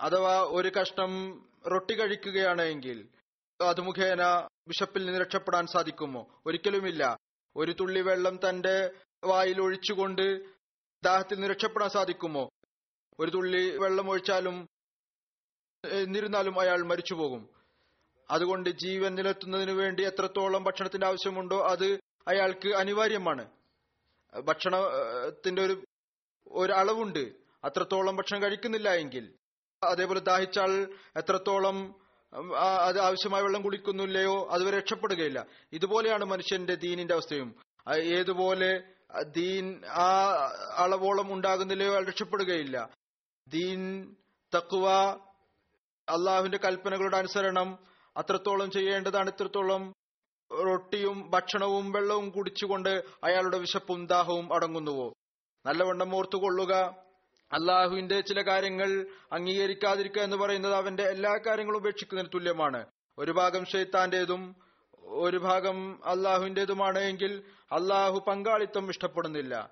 [0.00, 3.08] അഥവാ ഒരു കഷ്ണം റൊട്ടി കഴിക്കുകയാണെങ്കിൽ
[3.60, 4.22] അത് മുഖേന
[4.68, 6.40] വിശപ്പിൽ നിന്ന് രക്ഷപ്പെടാൻ സാധിക്കുമോ?
[6.46, 7.16] ഒരിക്കലുമില്ല.
[7.56, 8.90] ഒരു തുള്ളി വെള്ളം തന്റെ
[9.24, 10.55] വായിൽ ഒഴിച്ചുകൊണ്ട്
[11.06, 12.48] ദാഹത്തിൽ നിന്ന് രക്ഷപ്പെടാൻ സാധിക്കുമോ?
[13.20, 14.66] ഒരു തുള്ളി വെള്ളം ഒഴിച്ചാലും
[15.84, 17.42] എന്നിരുന്നാലും അയാൾ മരിച്ചുപോകും.
[18.30, 21.86] അതുകൊണ്ട് ജീവൻ നിലത്തുന്നതിന് വേണ്ടി എത്രത്തോളം ഭക്ഷണത്തിന്റെ ആവശ്യമുണ്ടോ അത്
[22.28, 23.44] അയാൾക്ക് അനിവാര്യമാണ്.
[24.44, 25.84] ഭക്ഷണത്തിന്റെ ഒരു
[26.52, 27.24] ഒരളവുണ്ട്
[27.64, 29.34] അത്രത്തോളം ഭക്ഷണം കഴിക്കുന്നില്ല എങ്കിൽ.
[29.82, 30.72] അതേപോലെ ദാഹിച്ചാൽ
[31.16, 31.94] എത്രത്തോളം
[32.88, 35.46] അത് ആവശ്യമായ വെള്ളം കുടിക്കുന്നില്ലയോ അതുവരെ രക്ഷപ്പെടുകയില്ല.
[35.72, 37.54] ഇതുപോലെയാണ് മനുഷ്യന്റെ ദീനിന്റെ അവസ്ഥയും.
[37.94, 40.28] ഏതുപോലെ ദീൻ ആ
[40.76, 42.88] അളവോളം ഉണ്ടാകുന്നില്ലയോ അയാൾ രക്ഷപ്പെടുകയില്ല.
[43.48, 44.14] ദീൻ
[44.56, 44.90] തക്കുവ
[46.08, 47.78] അള്ളാഹുവിന്റെ കൽപ്പനകളുടെ അനുസരണം
[48.16, 49.92] അത്രത്തോളം ചെയ്യേണ്ടതാണ് ഇത്രത്തോളം
[50.66, 55.12] റൊട്ടിയും ഭക്ഷണവും വെള്ളവും കുടിച്ചുകൊണ്ട് അയാളുടെ വിശപ്പും ദാഹവും അടങ്ങുന്നുവോ?
[55.66, 56.72] നല്ലവണ്ണം ഓർത്തുകൊള്ളുക.
[57.52, 62.86] അള്ളാഹുവിന്റെ ചില കാര്യങ്ങൾ അംഗീകരിക്കാതിരിക്കുക എന്ന് പറയുന്നത് അവന്റെ എല്ലാ കാര്യങ്ങളും ഉപേക്ഷിക്കുന്നതിന് തുല്യമാണ്.
[63.18, 64.65] ഒരു ഭാഗം ഷെയ്ത്താന്റേതും
[65.06, 67.42] ഒരു ഭാഗം അള്ളാഹുവിന്റേതുമാണ് എങ്കിൽ
[67.72, 69.70] അള്ളാഹു പങ്കാളിത്തം ഇഷ്ടപ്പെടുന്നില്ല.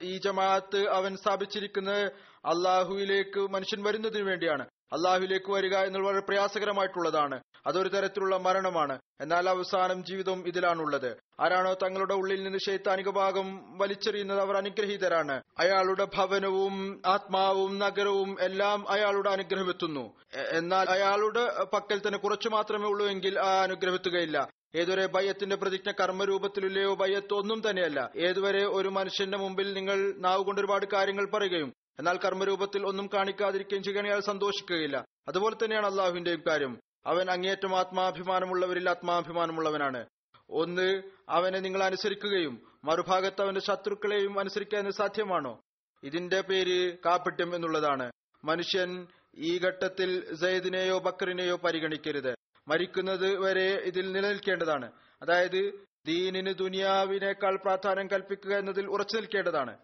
[0.00, 2.12] ഈ ജമാഅത്ത് അവൻ സ്ഥാപിച്ചിരിക്കുന്നത്
[2.44, 4.66] അള്ളാഹുവിലേക്ക് മനുഷ്യൻ വരുന്നതിനു വേണ്ടിയാണ്.
[4.92, 7.40] അള്ളാഹുവിലേക്ക് വരിക എന്നുള്ളത് വളരെ പ്രയാസകരമായിട്ടുള്ളതാണ്.
[7.66, 8.98] അതൊരു തരത്തിലുള്ള മരണമാണ്.
[9.20, 11.16] എന്നാൽ അവസാനം ജീവിതം ഇതിലാണുള്ളത്.
[11.40, 15.42] ആരാണോ തങ്ങളുടെ ഉള്ളിൽ നിന്ന് ശൈത്താനിക ഭാഗം വലിച്ചെറിയുന്നത് അവർ അനുഗ്രഹീതരാണ്.
[15.58, 20.14] അയാളുടെ ഭവനവും ആത്മാവും നഗരവും എല്ലാം അയാളുടെ അനുഗ്രഹം എത്തുന്നു
[20.52, 26.94] എന്നാൽ അയാളുടെ പക്കൽ തന്നെ കുറച്ചു മാത്രമേ ഉള്ളൂ എങ്കിൽ ആ അനുഗ്രഹം എത്തുകയില്ല ഏതുവരെ ഭയത്തിന്റെ പ്രതിജ്ഞ കർമ്മരൂപത്തിലില്ലയോ
[26.94, 28.10] ഭയത്തോ ഒന്നും തന്നെയല്ല.
[28.16, 34.16] ഏതുവരെ ഒരു മനുഷ്യന്റെ മുമ്പിൽ നിങ്ങൾ നാവ് കൊണ്ട് ഒരുപാട് കാര്യങ്ങൾ പറയുകയും എന്നാൽ കർമ്മരൂപത്തിൽ ഒന്നും കാണിക്കാതിരിക്കുകയും ചെയ്യുകയാണെങ്കിൽ
[34.16, 35.04] അയാൾ സന്തോഷിക്കുകയില്ല.
[35.28, 36.80] അതുപോലെ തന്നെയാണ് അള്ളാഹുവിന്റെയും കാര്യം.
[37.06, 40.06] അവൻ അങ്ങേറ്റം ആത്മാഭിമാനമുള്ളവരിൽ ആത്മാഭിമാനമുള്ളവനാണ്.
[40.50, 45.60] ഒന്ന് അവനെ നിങ്ങൾ അനുസരിക്കുകയും മറുഭാഗത്ത് അവന്റെ ശത്രുക്കളെയും അനുസരിക്കാൻ സാധ്യമാണോ?
[46.02, 48.12] ഇതിന്റെ പേര് കാപ്പിട്യം എന്നുള്ളതാണ്.
[48.44, 52.34] മനുഷ്യൻ ഈ ഘട്ടത്തിൽ സയ്യിദിനെയോ ബക്കറിനെയോ പരിഗണിക്കരുത്.
[52.68, 54.92] മരിക്കുന്നത് വരെ ഇതിൽ നിലനിൽക്കേണ്ടതാണ്.
[55.22, 59.78] അതായത് ദീനിന് ദുനിയാവിനേക്കാൾ പ്രാധാന്യം കൽപ്പിക്കുക എന്നതിൽ ഉറച്ചു നിൽക്കേണ്ടതാണ്.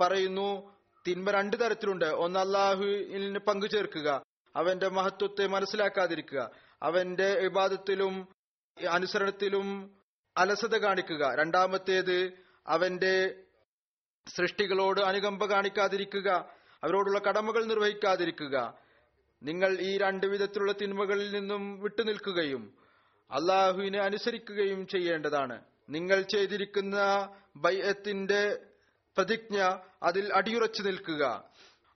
[0.00, 2.04] പറയുന്നു തിന്മ രണ്ട് തരത്തിലുണ്ട്.
[2.04, 4.22] ഒന്ന് അള്ളാഹുവിന് പങ്കു ചേർക്കുക
[4.56, 6.50] അവന്റെ മഹത്വത്തെ മനസ്സിലാക്കാതിരിക്കുക
[6.82, 8.28] അവന്റെ വിവാദത്തിലും
[8.90, 9.68] അനുസരണത്തിലും
[10.36, 11.34] അലസത കാണിക്കുക.
[11.34, 12.32] രണ്ടാമത്തേത്
[12.66, 13.44] അവന്റെ
[14.26, 16.28] സൃഷ്ടികളോട് അനുകമ്പ കാണിക്കാതിരിക്കുക
[16.84, 18.56] അവരോടുള്ള കടമകൾ നിർവഹിക്കാതിരിക്കുക.
[19.42, 22.62] നിങ്ങൾ ഈ രണ്ട് വിധത്തിലുള്ള തിന്മകളിൽ നിന്നും വിട്ടുനിൽക്കുകയും
[23.30, 25.56] അള്ളാഹുവിനെ അനുസരിക്കുകയും ചെയ്യേണ്ടതാണ്.
[25.88, 26.96] നിങ്ങൾ ചെയ്തിരിക്കുന്ന
[27.56, 28.67] ബൈഅത്തിന്റെ
[29.18, 31.50] പ്രതിജ്ഞ അതിൽ അടിയുറച്ചു നിൽക്കുക.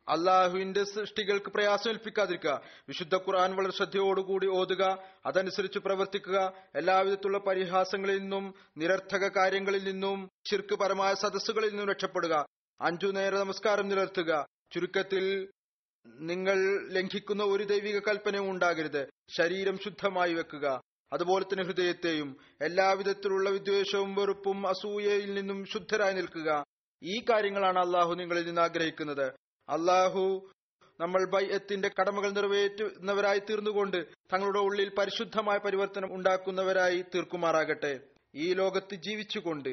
[0.08, 6.52] അള്ളാഹുവിന്റെ സൃഷ്ടികൾക്ക് പ്രയാസമേൽപ്പിക്കാതിരിക്കുക വിശുദ്ധ ഖുർആൻ വളരെ ശ്രദ്ധയോടുകൂടി ഓതുക അതനുസരിച്ച് പ്രവർത്തിക്കുക.
[6.74, 12.46] എല്ലാവിധത്തിലുള്ള പരിഹാസങ്ങളിൽ നിന്നും നിരർത്ഥക കാര്യങ്ങളിൽ നിന്നും ശിർക്ക് പരമായ സദസ്സുകളിൽ നിന്നും രക്ഷപ്പെടുക.
[12.80, 15.48] അഞ്ചു നേര നമസ്കാരം നിലർത്തുക ചുരുക്കത്തിൽ
[16.06, 19.08] നിങ്ങൾ ലംഘിക്കുന്ന ഒരു ദൈവിക കൽപ്പനയും ഉണ്ടാകരുത്.
[19.38, 20.80] ശരീരം ശുദ്ധമായി വെക്കുക.
[21.12, 26.64] അതുപോലെ തന്നെ ഹൃദയത്തെയും എല്ലാവിധത്തിലുള്ള വിദ്വേഷവും വെറുപ്പും അസൂയയിൽ നിന്നും ശുദ്ധരായി നിൽക്കുക.
[27.02, 29.26] ഈ കാര്യങ്ങളാണ് അള്ളാഹു നിങ്ങളിൽ നിന്ന് ആഗ്രഹിക്കുന്നത്.
[29.68, 30.50] അള്ളാഹു
[31.00, 38.00] നമ്മൾ ബൈഅത്തിന്റെ കടമകൾ നിറവേറ്റുന്നവരായി തീർന്നുകൊണ്ട് തങ്ങളുടെ ഉള്ളിൽ പരിശുദ്ധമായ പരിവർത്തനം ഉണ്ടാക്കുന്നവരായി തീർക്കുമാറാകട്ടെ.
[38.34, 39.72] ഈ ലോകത്ത് ജീവിച്ചുകൊണ്ട്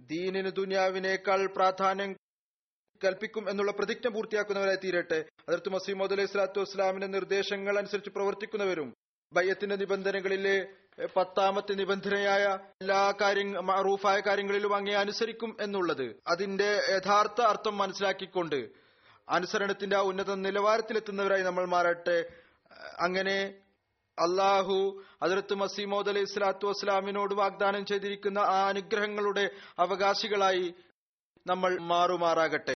[0.00, 2.16] ദീനിന് ദുനിയാവിനേക്കാൾ പ്രാധാന്യം
[3.04, 5.18] കൽപ്പിക്കും എന്നുള്ള പ്രതിജ്ഞ പൂർത്തിയാക്കുന്നവരായി തീരട്ടെ.
[5.48, 8.94] അതിർത്ത് മസീമോദ് അലൈഹി സ്വലാത്തു വസ്സലാമിന്റെ നിർദ്ദേശങ്ങൾ അനുസരിച്ച് പ്രവർത്തിക്കുന്നവരും
[9.32, 10.56] ബയ്യത്തിന്റെ നിബന്ധനകളിലെ
[11.16, 16.16] പത്താമത്തെ നിബന്ധനയായ എല്ലാ കാര്യ മറൂഫായ കാര്യങ്ങളിലും അങ്ങേ അനുസരിക്കും എന്നുള്ളത്.
[16.26, 18.68] അതിന്റെ യഥാർത്ഥ അർത്ഥം മനസ്സിലാക്കിക്കൊണ്ട്
[19.28, 22.32] അനുസരണത്തിന്റെ ആ ഉന്നത നിലവാരത്തിലെത്തുന്നവരായി നമ്മൾ മാറട്ടെ.
[23.00, 23.54] അങ്ങനെ
[24.18, 30.74] അള്ളാഹു അതിർത്ത് മസീമോദ് അലൈഹി സ്വലാത്തു വസ്സലാമിനോട് വാഗ്ദാനം ചെയ്തിരിക്കുന്ന ആ അനുഗ്രഹങ്ങളുടെ അവകാശികളായി
[31.46, 32.74] നമ്മൾ മാറുമാറാകട്ടെ.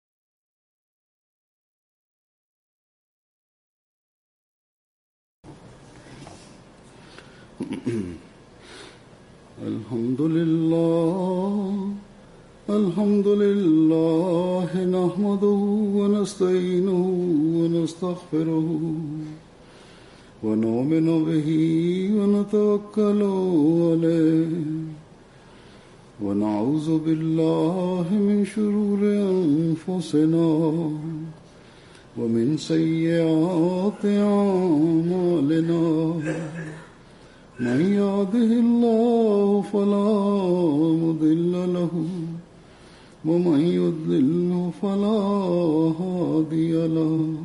[18.06, 18.70] ونستغفره
[20.43, 21.49] ونؤمن به
[22.18, 23.22] ونتوكل
[23.89, 24.53] عليه
[26.24, 29.01] ونعوذ بالله من شرور
[29.34, 30.47] أنفسنا
[32.18, 35.84] ومن سيئات أعمالنا
[37.60, 40.10] من يهده الله فلا
[41.03, 41.93] مضل له
[43.26, 45.20] ومن يضلل فلا
[46.01, 47.44] هادي له